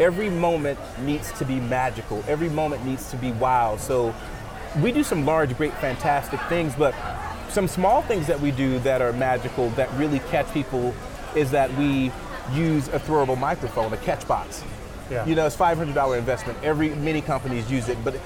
every 0.00 0.30
moment 0.30 0.78
needs 1.00 1.30
to 1.32 1.44
be 1.44 1.60
magical. 1.60 2.24
Every 2.26 2.48
moment 2.48 2.84
needs 2.86 3.10
to 3.10 3.16
be 3.16 3.32
wild. 3.32 3.80
So 3.80 4.14
we 4.80 4.92
do 4.92 5.04
some 5.04 5.26
large, 5.26 5.54
great, 5.56 5.74
fantastic 5.74 6.40
things, 6.48 6.74
but 6.74 6.94
some 7.50 7.68
small 7.68 8.00
things 8.02 8.26
that 8.26 8.40
we 8.40 8.50
do 8.50 8.78
that 8.80 9.02
are 9.02 9.12
magical 9.12 9.68
that 9.70 9.92
really 9.92 10.20
catch 10.30 10.50
people 10.52 10.94
is 11.36 11.50
that 11.50 11.72
we 11.76 12.10
use 12.52 12.88
a 12.88 12.98
throwable 12.98 13.38
microphone, 13.38 13.92
a 13.92 13.96
catch 13.98 14.26
box. 14.26 14.64
Yeah. 15.10 15.26
You 15.26 15.34
know, 15.34 15.46
it's 15.46 15.56
$500 15.56 16.18
investment. 16.18 16.58
Every 16.62 16.90
many 16.90 17.20
companies 17.20 17.70
use 17.70 17.88
it, 17.88 18.02
but 18.02 18.18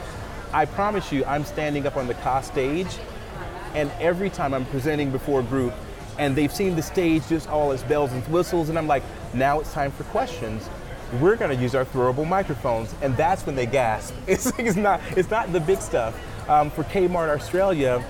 I 0.52 0.66
promise 0.66 1.10
you, 1.10 1.24
I'm 1.24 1.44
standing 1.44 1.87
up 1.87 1.96
on 1.96 2.06
the 2.06 2.14
cost 2.14 2.52
stage, 2.52 2.98
and 3.74 3.90
every 3.98 4.30
time 4.30 4.54
I'm 4.54 4.66
presenting 4.66 5.10
before 5.10 5.40
a 5.40 5.42
group, 5.42 5.74
and 6.18 6.37
they've 6.37 6.52
seen 6.52 6.76
the 6.76 6.82
stage 6.82 7.26
just 7.26 7.48
all 7.48 7.72
its 7.72 7.82
bells 7.82 8.12
and 8.12 8.22
whistles, 8.28 8.68
and 8.68 8.78
I'm 8.78 8.87
like, 8.87 9.02
now 9.32 9.58
it's 9.58 9.72
time 9.72 9.90
for 9.90 10.04
questions. 10.04 10.68
We're 11.20 11.37
going 11.37 11.57
to 11.57 11.62
use 11.62 11.74
our 11.74 11.85
throwable 11.85 12.27
microphones, 12.27 12.94
and 13.00 13.16
that's 13.16 13.46
when 13.46 13.55
they 13.55 13.66
gasp. 13.66 14.14
It's, 14.27 14.46
it's 14.59 14.77
not 14.77 15.00
it's 15.16 15.31
not 15.31 15.53
the 15.53 15.61
big 15.61 15.81
stuff. 15.81 16.18
Um, 16.48 16.70
for 16.70 16.83
Kmart 16.85 17.29
Australia, 17.29 18.05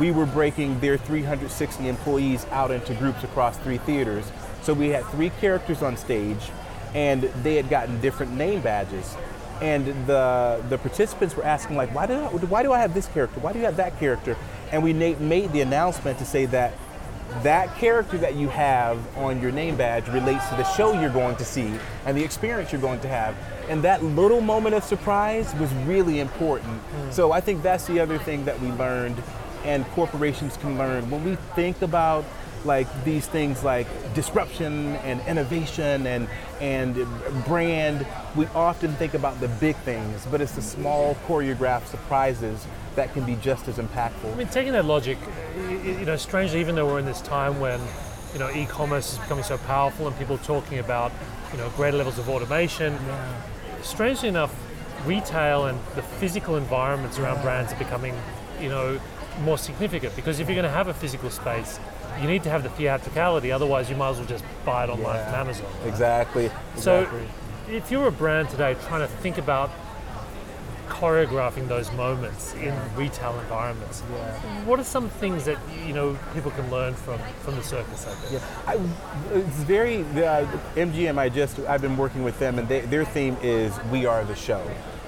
we 0.00 0.10
were 0.10 0.26
breaking 0.26 0.80
their 0.80 0.96
360 0.96 1.88
employees 1.88 2.46
out 2.50 2.70
into 2.70 2.94
groups 2.94 3.22
across 3.22 3.56
three 3.58 3.78
theaters. 3.78 4.30
So 4.62 4.74
we 4.74 4.88
had 4.88 5.04
three 5.06 5.30
characters 5.40 5.82
on 5.82 5.96
stage, 5.96 6.50
and 6.94 7.22
they 7.42 7.56
had 7.56 7.68
gotten 7.70 8.00
different 8.00 8.32
name 8.32 8.60
badges. 8.60 9.16
And 9.60 9.86
the 10.06 10.64
the 10.68 10.78
participants 10.78 11.36
were 11.36 11.44
asking 11.44 11.76
like, 11.76 11.94
why 11.94 12.06
do 12.06 12.14
I, 12.14 12.26
why 12.28 12.62
do 12.62 12.72
I 12.72 12.78
have 12.78 12.94
this 12.94 13.06
character? 13.06 13.40
Why 13.40 13.52
do 13.52 13.58
you 13.58 13.64
have 13.66 13.76
that 13.76 13.98
character? 13.98 14.36
And 14.72 14.82
we 14.82 14.92
made 14.92 15.52
the 15.52 15.60
announcement 15.60 16.18
to 16.18 16.24
say 16.24 16.46
that 16.46 16.72
that 17.42 17.74
character 17.76 18.18
that 18.18 18.34
you 18.34 18.48
have 18.48 18.98
on 19.16 19.40
your 19.40 19.52
name 19.52 19.76
badge 19.76 20.08
relates 20.08 20.48
to 20.48 20.56
the 20.56 20.64
show 20.74 20.98
you're 20.98 21.10
going 21.10 21.36
to 21.36 21.44
see 21.44 21.72
and 22.06 22.16
the 22.16 22.24
experience 22.24 22.72
you're 22.72 22.80
going 22.80 23.00
to 23.00 23.08
have. 23.08 23.36
And 23.68 23.82
that 23.82 24.02
little 24.02 24.40
moment 24.40 24.74
of 24.74 24.82
surprise 24.82 25.54
was 25.56 25.72
really 25.84 26.20
important. 26.20 26.80
Mm. 26.80 27.12
So 27.12 27.32
I 27.32 27.40
think 27.40 27.62
that's 27.62 27.86
the 27.86 28.00
other 28.00 28.18
thing 28.18 28.44
that 28.46 28.58
we 28.60 28.70
learned 28.72 29.22
and 29.64 29.84
corporations 29.88 30.56
can 30.56 30.78
learn. 30.78 31.10
When 31.10 31.24
we 31.24 31.34
think 31.54 31.82
about 31.82 32.24
like 32.64 32.88
these 33.04 33.26
things 33.26 33.62
like 33.62 33.86
disruption 34.14 34.96
and 34.96 35.20
innovation 35.28 36.06
and 36.06 36.28
and 36.60 36.96
brand, 37.44 38.06
we 38.34 38.46
often 38.46 38.92
think 38.94 39.14
about 39.14 39.38
the 39.40 39.48
big 39.48 39.76
things, 39.76 40.26
but 40.30 40.40
it's 40.40 40.52
the 40.52 40.62
small 40.62 41.14
choreographed 41.26 41.86
surprises 41.86 42.66
that 42.98 43.12
can 43.12 43.24
be 43.24 43.36
just 43.36 43.68
as 43.68 43.76
impactful. 43.78 44.32
I 44.32 44.34
mean, 44.36 44.48
taking 44.48 44.72
that 44.72 44.84
logic, 44.84 45.18
y- 45.20 45.76
y- 45.84 45.98
you 46.00 46.04
know, 46.04 46.16
strangely, 46.16 46.58
even 46.60 46.74
though 46.74 46.86
we're 46.86 46.98
in 46.98 47.04
this 47.06 47.20
time 47.20 47.60
when, 47.60 47.80
you 48.32 48.40
know, 48.40 48.50
e-commerce 48.50 49.12
is 49.12 49.18
becoming 49.20 49.44
so 49.44 49.56
powerful 49.58 50.08
and 50.08 50.18
people 50.18 50.34
are 50.34 50.44
talking 50.44 50.80
about, 50.80 51.12
you 51.52 51.58
know, 51.58 51.68
greater 51.76 51.96
levels 51.96 52.18
of 52.18 52.28
automation, 52.28 52.98
strangely 53.82 54.28
enough, 54.28 54.52
retail 55.06 55.66
and 55.66 55.78
the 55.94 56.02
physical 56.02 56.56
environments 56.56 57.18
around 57.20 57.40
brands 57.40 57.72
are 57.72 57.76
becoming, 57.78 58.14
you 58.60 58.68
know, 58.68 59.00
more 59.44 59.56
significant 59.56 60.14
because 60.16 60.40
if 60.40 60.48
you're 60.48 60.56
going 60.56 60.64
to 60.64 60.76
have 60.76 60.88
a 60.88 60.94
physical 60.94 61.30
space, 61.30 61.78
you 62.20 62.26
need 62.26 62.42
to 62.42 62.50
have 62.50 62.64
the 62.64 62.70
theatricality. 62.70 63.52
Otherwise, 63.52 63.88
you 63.88 63.94
might 63.94 64.10
as 64.10 64.16
well 64.18 64.26
just 64.26 64.44
buy 64.64 64.82
it 64.84 64.90
online 64.90 65.24
from 65.26 65.34
Amazon. 65.36 65.66
right? 65.82 65.86
Exactly. 65.88 66.50
So, 66.74 67.02
exactly. 67.02 67.76
if 67.76 67.90
you're 67.92 68.08
a 68.08 68.12
brand 68.12 68.50
today 68.50 68.74
trying 68.88 69.02
to 69.02 69.06
think 69.22 69.38
about 69.38 69.70
choreographing 70.88 71.68
those 71.68 71.92
moments 71.92 72.54
in 72.54 72.74
retail 72.96 73.38
environments, 73.40 74.00
what 74.64 74.80
are 74.80 74.84
some 74.84 75.08
things 75.08 75.44
that 75.44 75.58
you 75.86 75.92
know 75.92 76.18
people 76.34 76.50
can 76.50 76.70
learn 76.70 76.94
from 76.94 77.18
from 77.40 77.56
the 77.56 77.62
circus? 77.62 78.06
I 78.06 78.10
think. 78.14 78.42
Yeah, 78.42 78.62
I, 78.66 79.38
it's 79.38 79.62
very 79.64 80.00
uh, 80.02 80.46
MGM. 80.74 81.18
I 81.18 81.28
just 81.28 81.58
I've 81.60 81.82
been 81.82 81.96
working 81.96 82.22
with 82.22 82.38
them, 82.38 82.58
and 82.58 82.68
they, 82.68 82.80
their 82.80 83.04
theme 83.04 83.36
is 83.42 83.72
"We 83.90 84.06
are 84.06 84.24
the 84.24 84.36
show," 84.36 84.62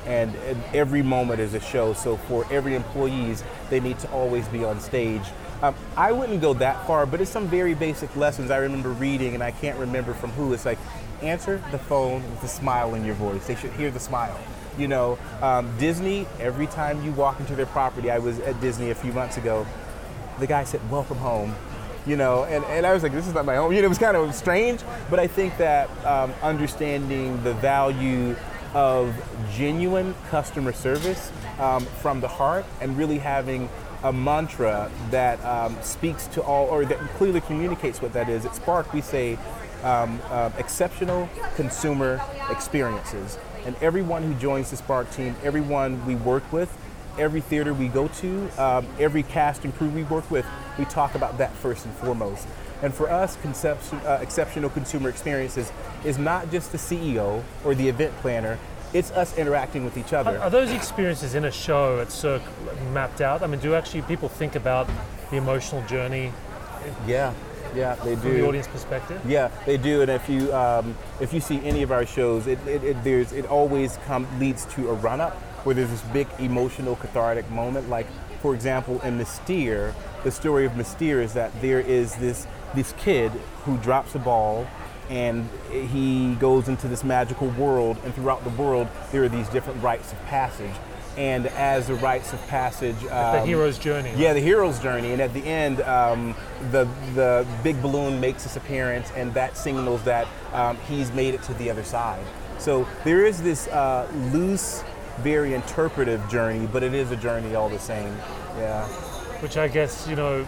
and, 0.07 0.35
and 0.35 0.63
every 0.75 1.03
moment 1.03 1.41
is 1.41 1.55
a 1.55 1.61
show. 1.61 1.93
So 1.93 2.17
for 2.17 2.47
every 2.51 2.75
employees, 2.75 3.43
they 3.69 3.81
need 3.81 3.99
to 4.01 4.11
always 4.11 4.47
be 4.49 4.65
on 4.65 4.81
stage. 4.81 5.23
Um, 5.63 5.75
I 5.97 6.13
wouldn't 6.13 6.41
go 6.41 6.55
that 6.55 6.87
far, 6.87 7.05
but 7.05 7.21
it's 7.21 7.31
some 7.31 7.47
very 7.47 7.75
basic 7.75 8.15
lessons 8.17 8.51
I 8.51 8.59
remember 8.59 8.91
reading, 8.91 9.35
and 9.35 9.43
I 9.43 9.51
can't 9.51 9.79
remember 9.79 10.15
from 10.15 10.31
who. 10.31 10.55
It's 10.55 10.65
like 10.65 10.79
answer 11.23 11.63
the 11.71 11.79
phone 11.79 12.23
with 12.31 12.43
a 12.45 12.49
smile 12.49 12.95
in 12.95 13.05
your 13.05 13.15
voice. 13.15 13.47
They 13.47 13.55
should 13.55 13.73
hear 13.73 13.91
the 13.91 14.01
smile. 14.01 14.39
You 14.81 14.89
know, 14.89 15.19
um, 15.43 15.71
Disney. 15.79 16.27
Every 16.41 16.67
time 16.67 17.05
you 17.05 17.13
walk 17.13 17.39
into 17.39 17.55
their 17.55 17.67
property, 17.67 18.11
I 18.11 18.19
was 18.19 18.41
at 18.41 18.61
Disney 18.61 18.91
a 18.91 18.95
few 18.95 19.13
months 19.13 19.37
ago 19.37 19.67
the 20.41 20.47
guy 20.47 20.65
said, 20.65 20.81
welcome 20.91 21.19
home. 21.19 21.55
You 22.07 22.17
know, 22.17 22.45
and, 22.45 22.65
and 22.65 22.87
I 22.87 22.95
was 22.95 23.03
like, 23.03 23.13
this 23.13 23.29
is 23.29 23.35
not 23.35 23.45
my 23.45 23.57
home. 23.57 23.73
You 23.75 23.81
know, 23.83 23.87
it 23.87 23.91
was 23.91 23.99
kind 23.99 24.17
of 24.17 24.35
strange, 24.35 24.81
but 25.11 25.21
I 25.21 25.27
think 25.27 25.57
that 25.59 25.89
um, 26.05 26.33
understanding 26.43 27.43
the 27.45 27.53
value 27.55 28.35
of 28.75 29.15
genuine 29.53 30.15
customer 30.31 30.73
service 30.73 31.31
um, 31.59 31.85
from 31.85 32.21
the 32.21 32.29
heart 32.29 32.65
and 32.81 32.97
really 32.97 33.19
having 33.19 33.69
a 34.03 34.13
mantra 34.13 34.91
that 35.11 35.45
um, 35.45 35.77
speaks 35.83 36.27
to 36.29 36.43
all, 36.43 36.67
or 36.69 36.87
that 36.87 36.99
clearly 37.17 37.43
communicates 37.43 38.01
what 38.01 38.15
that 38.15 38.31
is. 38.31 38.47
At 38.47 38.57
Spark, 38.57 38.95
we 38.95 39.03
say 39.03 39.39
um, 39.83 40.19
uh, 40.31 40.51
exceptional 40.57 41.29
consumer 41.55 42.23
experiences. 42.49 43.39
And 43.65 43.77
everyone 43.81 44.23
who 44.23 44.35
joins 44.35 44.71
the 44.71 44.77
Spark 44.77 45.11
team, 45.11 45.37
everyone 45.43 46.05
we 46.07 46.15
work 46.15 46.51
with, 46.53 46.77
every 47.19 47.41
theater 47.41 47.75
we 47.75 47.89
go 47.89 48.09
to, 48.09 48.49
um, 48.59 48.87
every 48.99 49.23
cast 49.23 49.65
and 49.65 49.75
crew 49.77 49.89
we 49.91 50.05
work 50.05 50.31
with, 50.31 50.47
we 50.79 50.85
talk 50.87 51.15
about 51.15 51.39
that 51.39 51.53
first 51.55 51.85
and 51.85 51.95
foremost. 51.95 52.47
And 52.83 52.95
for 52.95 53.11
us, 53.11 53.37
conception, 53.43 53.99
uh, 54.07 54.19
exceptional 54.23 54.71
consumer 54.71 55.11
experiences 55.11 55.71
is 56.05 56.19
not 56.19 56.51
just 56.51 56.73
the 56.73 56.79
CEO 56.79 57.43
or 57.65 57.75
the 57.75 57.89
event 57.89 58.17
planner, 58.19 58.59
it's 58.93 59.11
us 59.13 59.37
interacting 59.37 59.85
with 59.85 59.97
each 59.97 60.13
Are, 60.13 60.17
other. 60.17 60.39
are 60.39 60.51
those 60.51 60.71
experiences 60.71 61.35
in 61.35 61.45
a 61.45 61.51
show 61.51 62.01
at 62.01 62.11
Cirque 62.11 62.43
mapped 62.93 63.21
out? 63.21 63.43
I 63.43 63.47
mean, 63.47 63.61
do 63.61 63.75
actually 63.75 64.03
people 64.03 64.29
think 64.29 64.57
about 64.57 64.89
the 65.31 65.37
emotional 65.37 65.83
journey 65.87 66.33
Yeah, 67.07 67.35
yeah, 67.75 67.95
they 67.97 68.15
do. 68.15 68.21
from 68.21 68.33
the 68.33 68.47
audience 68.47 68.69
perspective? 68.69 69.21
Yeah, 69.27 69.51
they 69.67 69.77
do. 69.77 70.03
And 70.03 70.11
if 70.11 70.29
you 70.29 70.53
um, 70.55 70.97
if 71.21 71.33
you 71.33 71.41
see 71.41 71.61
any 71.65 71.83
of 71.83 71.93
our 71.93 72.07
shows, 72.07 72.47
it, 72.47 72.59
it, 72.67 72.83
it 72.85 73.05
there's 73.05 73.33
it 73.33 73.47
always 73.47 73.99
come 74.07 74.27
leads 74.39 74.65
to 74.75 74.91
a 74.91 74.95
run 74.95 75.21
up 75.21 75.35
where 75.65 75.75
there's 75.75 75.91
this 75.91 76.03
big 76.13 76.27
emotional 76.39 76.97
cathartic 76.97 77.49
moment. 77.51 77.89
Like 77.89 78.07
for 78.41 78.55
example, 78.55 79.01
in 79.03 79.19
Mystere, 79.19 79.95
the 80.25 80.31
story 80.31 80.65
of 80.65 80.77
Mystere 80.77 81.21
is 81.21 81.35
that 81.35 81.51
there 81.61 81.81
is 81.81 82.15
this 82.17 82.47
this 82.75 82.93
kid 82.99 83.31
who 83.65 83.77
drops 83.79 84.15
a 84.15 84.19
ball. 84.19 84.67
And 85.09 85.49
he 85.73 86.37
goes 86.37 86.69
into 86.69 86.87
this 86.87 87.03
magical 87.03 87.49
world, 87.49 87.99
and 88.05 88.15
throughout 88.15 88.45
the 88.45 88.51
world, 88.51 88.87
there 89.11 89.25
are 89.25 89.29
these 89.29 89.49
different 89.49 89.83
rites 89.83 90.13
of 90.13 90.25
passage. 90.27 90.71
And 91.17 91.49
as 91.49 91.89
the 91.89 91.95
rites 91.97 92.33
of 92.33 92.47
passage, 92.47 92.99
the 93.01 93.41
um, 93.41 93.47
hero's 93.47 93.79
journey. 93.79 94.13
yeah, 94.17 94.33
the 94.33 94.41
hero's 94.41 94.79
journey, 94.79 95.13
and 95.13 95.21
at 95.21 95.35
the 95.35 95.45
end, 95.45 95.81
um, 95.83 96.35
the 96.71 96.89
the 97.15 97.47
big 97.63 97.83
balloon 97.83 98.21
makes 98.21 98.47
its 98.47 98.57
appearance, 98.57 99.11
and 99.17 99.35
that 99.35 99.57
signals 99.57 100.03
that 100.05 100.29
um, 100.53 100.77
he's 100.89 101.11
made 101.13 101.35
it 101.35 101.43
to 101.43 101.55
the 101.55 101.69
other 101.69 101.83
side. 101.85 102.25
So 102.59 102.87
there 103.05 103.27
is 103.27 103.43
this 103.43 103.67
uh, 103.69 104.09
loose, 104.33 104.85
very 105.19 105.55
interpretive 105.55 106.27
journey, 106.31 106.67
but 106.67 106.83
it 106.83 106.95
is 106.95 107.11
a 107.11 107.17
journey 107.17 107.55
all 107.55 107.69
the 107.69 107.79
same. 107.79 108.15
Yeah. 108.57 108.87
which 109.41 109.57
I 109.57 109.69
guess 109.69 110.07
you 110.09 110.17
know 110.17 110.47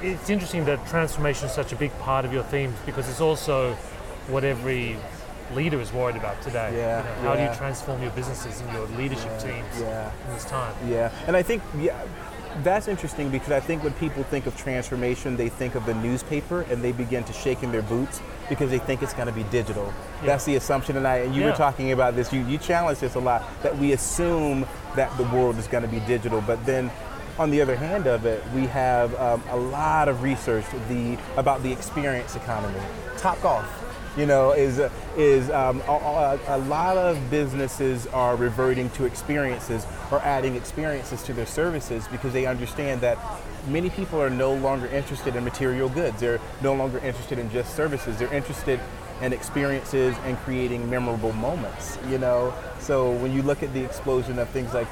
it's 0.00 0.30
interesting 0.30 0.64
that 0.66 0.86
transformation 0.86 1.46
is 1.46 1.52
such 1.54 1.72
a 1.72 1.76
big 1.76 1.96
part 1.98 2.24
of 2.24 2.32
your 2.32 2.42
themes 2.44 2.76
because 2.86 3.08
it's 3.08 3.20
also 3.20 3.74
what 4.28 4.44
every 4.44 4.96
leader 5.54 5.80
is 5.80 5.92
worried 5.92 6.16
about 6.16 6.40
today. 6.42 6.72
Yeah, 6.76 6.98
You 7.18 7.22
know, 7.22 7.28
how 7.30 7.36
do 7.36 7.42
you 7.42 7.54
transform 7.56 8.02
your 8.02 8.10
businesses 8.12 8.60
and 8.60 8.72
your 8.72 8.86
leadership 8.98 9.38
teams 9.38 9.80
yeah. 9.80 10.10
in 10.26 10.34
this 10.34 10.44
time? 10.44 10.74
Yeah, 10.88 11.10
and 11.26 11.36
I 11.36 11.42
think 11.42 11.62
yeah, 11.78 12.00
that's 12.62 12.88
interesting 12.88 13.30
because 13.30 13.52
I 13.52 13.60
think 13.60 13.82
when 13.82 13.92
people 13.94 14.22
think 14.24 14.46
of 14.46 14.56
transformation, 14.56 15.36
they 15.36 15.48
think 15.48 15.74
of 15.74 15.86
the 15.86 15.94
newspaper 15.94 16.62
and 16.62 16.82
they 16.82 16.92
begin 16.92 17.24
to 17.24 17.32
shake 17.32 17.62
in 17.62 17.72
their 17.72 17.82
boots 17.82 18.20
because 18.48 18.70
they 18.70 18.78
think 18.78 19.02
it's 19.02 19.14
going 19.14 19.28
to 19.28 19.32
be 19.32 19.44
digital. 19.44 19.92
That's 20.24 20.44
the 20.44 20.56
assumption, 20.56 20.96
and 20.96 21.06
I 21.06 21.18
and 21.18 21.34
you 21.34 21.42
Yeah. 21.42 21.50
were 21.50 21.56
talking 21.56 21.92
about 21.92 22.14
this. 22.16 22.32
You 22.32 22.40
you 22.46 22.58
challenged 22.58 23.00
this 23.00 23.14
a 23.14 23.20
lot 23.20 23.42
that 23.62 23.76
we 23.78 23.92
assume 23.92 24.66
that 24.96 25.16
the 25.16 25.24
world 25.24 25.56
is 25.58 25.66
going 25.66 25.82
to 25.82 25.88
be 25.88 26.00
digital, 26.00 26.40
but 26.40 26.64
then. 26.66 26.90
On 27.38 27.50
the 27.50 27.62
other 27.62 27.74
hand 27.76 28.06
of 28.06 28.26
it, 28.26 28.44
we 28.54 28.66
have 28.66 29.14
um, 29.18 29.42
a 29.48 29.56
lot 29.56 30.06
of 30.06 30.22
research 30.22 30.66
the, 30.90 31.16
about 31.38 31.62
the 31.62 31.72
experience 31.72 32.36
economy. 32.36 32.78
Topgolf, 33.16 33.64
you 34.16 34.26
know, 34.26 34.52
is 34.52 34.80
is 35.16 35.50
um, 35.50 35.80
a, 35.88 36.38
a, 36.48 36.58
lot 36.58 36.96
of 36.96 37.30
businesses 37.30 38.06
are 38.08 38.36
reverting 38.36 38.90
to 38.90 39.04
experiences 39.04 39.86
or 40.10 40.20
adding 40.20 40.54
experiences 40.54 41.22
to 41.22 41.32
their 41.32 41.46
services 41.46 42.06
because 42.08 42.32
they 42.32 42.46
understand 42.46 43.00
that 43.00 43.18
many 43.68 43.90
people 43.90 44.20
are 44.20 44.30
no 44.30 44.54
longer 44.54 44.86
interested 44.88 45.36
in 45.36 45.44
material 45.44 45.88
goods. 45.88 46.20
They're 46.20 46.40
no 46.62 46.74
longer 46.74 46.98
interested 46.98 47.38
in 47.38 47.50
just 47.50 47.74
services. 47.74 48.18
They're 48.18 48.32
interested 48.32 48.80
in 49.22 49.32
experiences 49.32 50.16
and 50.24 50.36
creating 50.38 50.88
memorable 50.90 51.32
moments. 51.32 51.98
You 52.10 52.18
know, 52.18 52.54
so 52.80 53.12
when 53.12 53.32
you 53.32 53.42
look 53.42 53.62
at 53.62 53.72
the 53.72 53.82
explosion 53.84 54.38
of 54.38 54.48
things 54.50 54.74
like, 54.74 54.88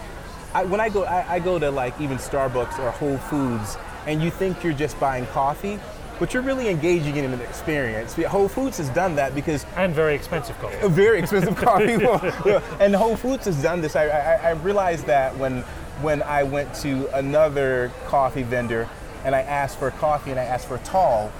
I, 0.55 0.65
when 0.65 0.81
I 0.81 0.89
go, 0.89 1.05
I, 1.05 1.35
I 1.35 1.39
go 1.41 1.59
to 1.59 1.71
like 1.71 2.01
even 2.01 2.17
Starbucks 2.17 2.79
or 2.79 2.91
Whole 2.91 3.19
Foods, 3.19 3.77
and 4.07 4.23
you 4.23 4.31
think 4.31 4.65
you're 4.65 4.73
just 4.73 4.99
buying 4.99 5.27
coffee, 5.27 5.79
but 6.21 6.35
you're 6.35 6.43
really 6.43 6.69
engaging 6.69 7.17
in 7.17 7.25
an 7.25 7.41
experience. 7.41 8.15
Whole 8.15 8.47
Foods 8.47 8.77
has 8.77 8.91
done 8.91 9.17
that 9.17 9.35
because 9.35 9.65
and 9.77 9.93
very 9.93 10.15
expensive 10.15 10.57
coffee. 10.61 10.77
a 10.83 10.89
very 10.89 11.19
expensive 11.19 11.57
coffee. 11.69 11.95
And 12.79 12.95
Whole 12.95 13.17
Foods 13.17 13.47
has 13.47 13.61
done 13.61 13.81
this. 13.81 13.97
I, 13.97 14.07
I, 14.07 14.35
I 14.35 14.51
realized 14.51 15.07
that 15.07 15.37
when 15.39 15.63
when 16.03 16.23
I 16.23 16.43
went 16.45 16.73
to 16.77 17.09
another 17.19 17.91
coffee 18.07 18.43
vendor 18.43 18.89
and 19.25 19.35
I 19.35 19.41
asked 19.41 19.79
for 19.79 19.91
coffee 19.91 20.31
and 20.31 20.39
I 20.39 20.45
asked 20.45 20.69
for 20.69 20.77
a 20.77 20.81
tall, 20.81 21.33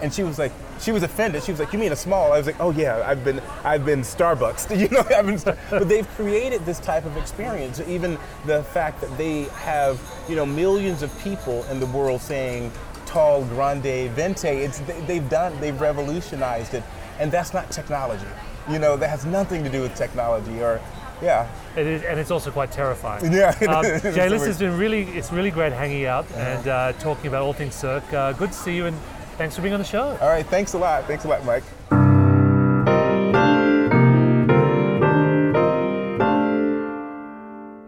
and 0.00 0.12
she 0.12 0.22
was 0.22 0.38
like, 0.38 0.52
she 0.80 0.92
was 0.92 1.02
offended. 1.02 1.42
She 1.42 1.52
was 1.52 1.60
like, 1.60 1.72
"You 1.72 1.78
mean 1.78 1.92
a 1.92 1.96
small?" 1.96 2.32
I 2.32 2.38
was 2.38 2.46
like, 2.46 2.60
"Oh 2.60 2.70
yeah, 2.70 3.02
I've 3.06 3.24
been 3.24 3.40
I've 3.64 3.84
been 3.84 4.00
Starbucks, 4.00 4.76
you 4.80 4.88
know, 4.88 5.04
I've 5.14 5.26
been." 5.26 5.38
Star-. 5.38 5.58
But 5.70 5.88
they've 5.88 6.08
created 6.10 6.64
this 6.64 6.80
type 6.80 7.04
of 7.04 7.16
experience. 7.16 7.80
Even 7.86 8.16
the 8.46 8.62
fact 8.62 9.00
that 9.00 9.16
they 9.18 9.42
have 9.64 10.00
you 10.28 10.36
know 10.36 10.46
millions 10.46 11.02
of 11.02 11.16
people 11.20 11.64
in 11.64 11.80
the 11.80 11.86
world 11.86 12.20
saying 12.20 12.72
tall, 13.10 13.44
grande, 13.44 14.10
venti. 14.10 14.48
It's 14.48 14.78
they, 14.80 15.16
have 15.16 15.28
done 15.28 15.60
they've 15.60 15.80
revolutionized 15.80 16.74
it, 16.74 16.84
and 17.18 17.30
that's 17.30 17.52
not 17.52 17.70
technology. 17.70 18.26
You 18.68 18.78
know, 18.78 18.96
that 18.96 19.10
has 19.10 19.26
nothing 19.26 19.64
to 19.64 19.70
do 19.70 19.82
with 19.82 19.94
technology 19.94 20.62
or 20.62 20.80
yeah. 21.22 21.48
It 21.76 21.86
is, 21.86 22.02
and 22.02 22.18
it's 22.18 22.30
also 22.30 22.50
quite 22.50 22.72
terrifying. 22.72 23.32
Yeah. 23.40 23.50
Um, 23.68 23.84
Jay, 24.14 24.28
this 24.28 24.46
has 24.46 24.58
been 24.58 24.76
really, 24.76 25.02
it's 25.02 25.32
really 25.32 25.50
great 25.50 25.72
hanging 25.72 26.06
out 26.06 26.30
and 26.32 26.66
uh, 26.66 26.92
talking 26.94 27.26
about 27.26 27.42
all 27.42 27.52
things 27.52 27.74
Cirque. 27.74 28.12
Uh, 28.12 28.32
good 28.32 28.52
to 28.52 28.58
see 28.58 28.74
you, 28.74 28.86
and 28.86 28.96
thanks 29.36 29.56
for 29.56 29.62
being 29.62 29.74
on 29.74 29.80
the 29.80 29.86
show. 29.86 30.16
All 30.20 30.28
right, 30.28 30.46
thanks 30.46 30.74
a 30.74 30.78
lot. 30.78 31.04
Thanks 31.06 31.24
a 31.24 31.28
lot, 31.28 31.44
Mike. 31.44 31.64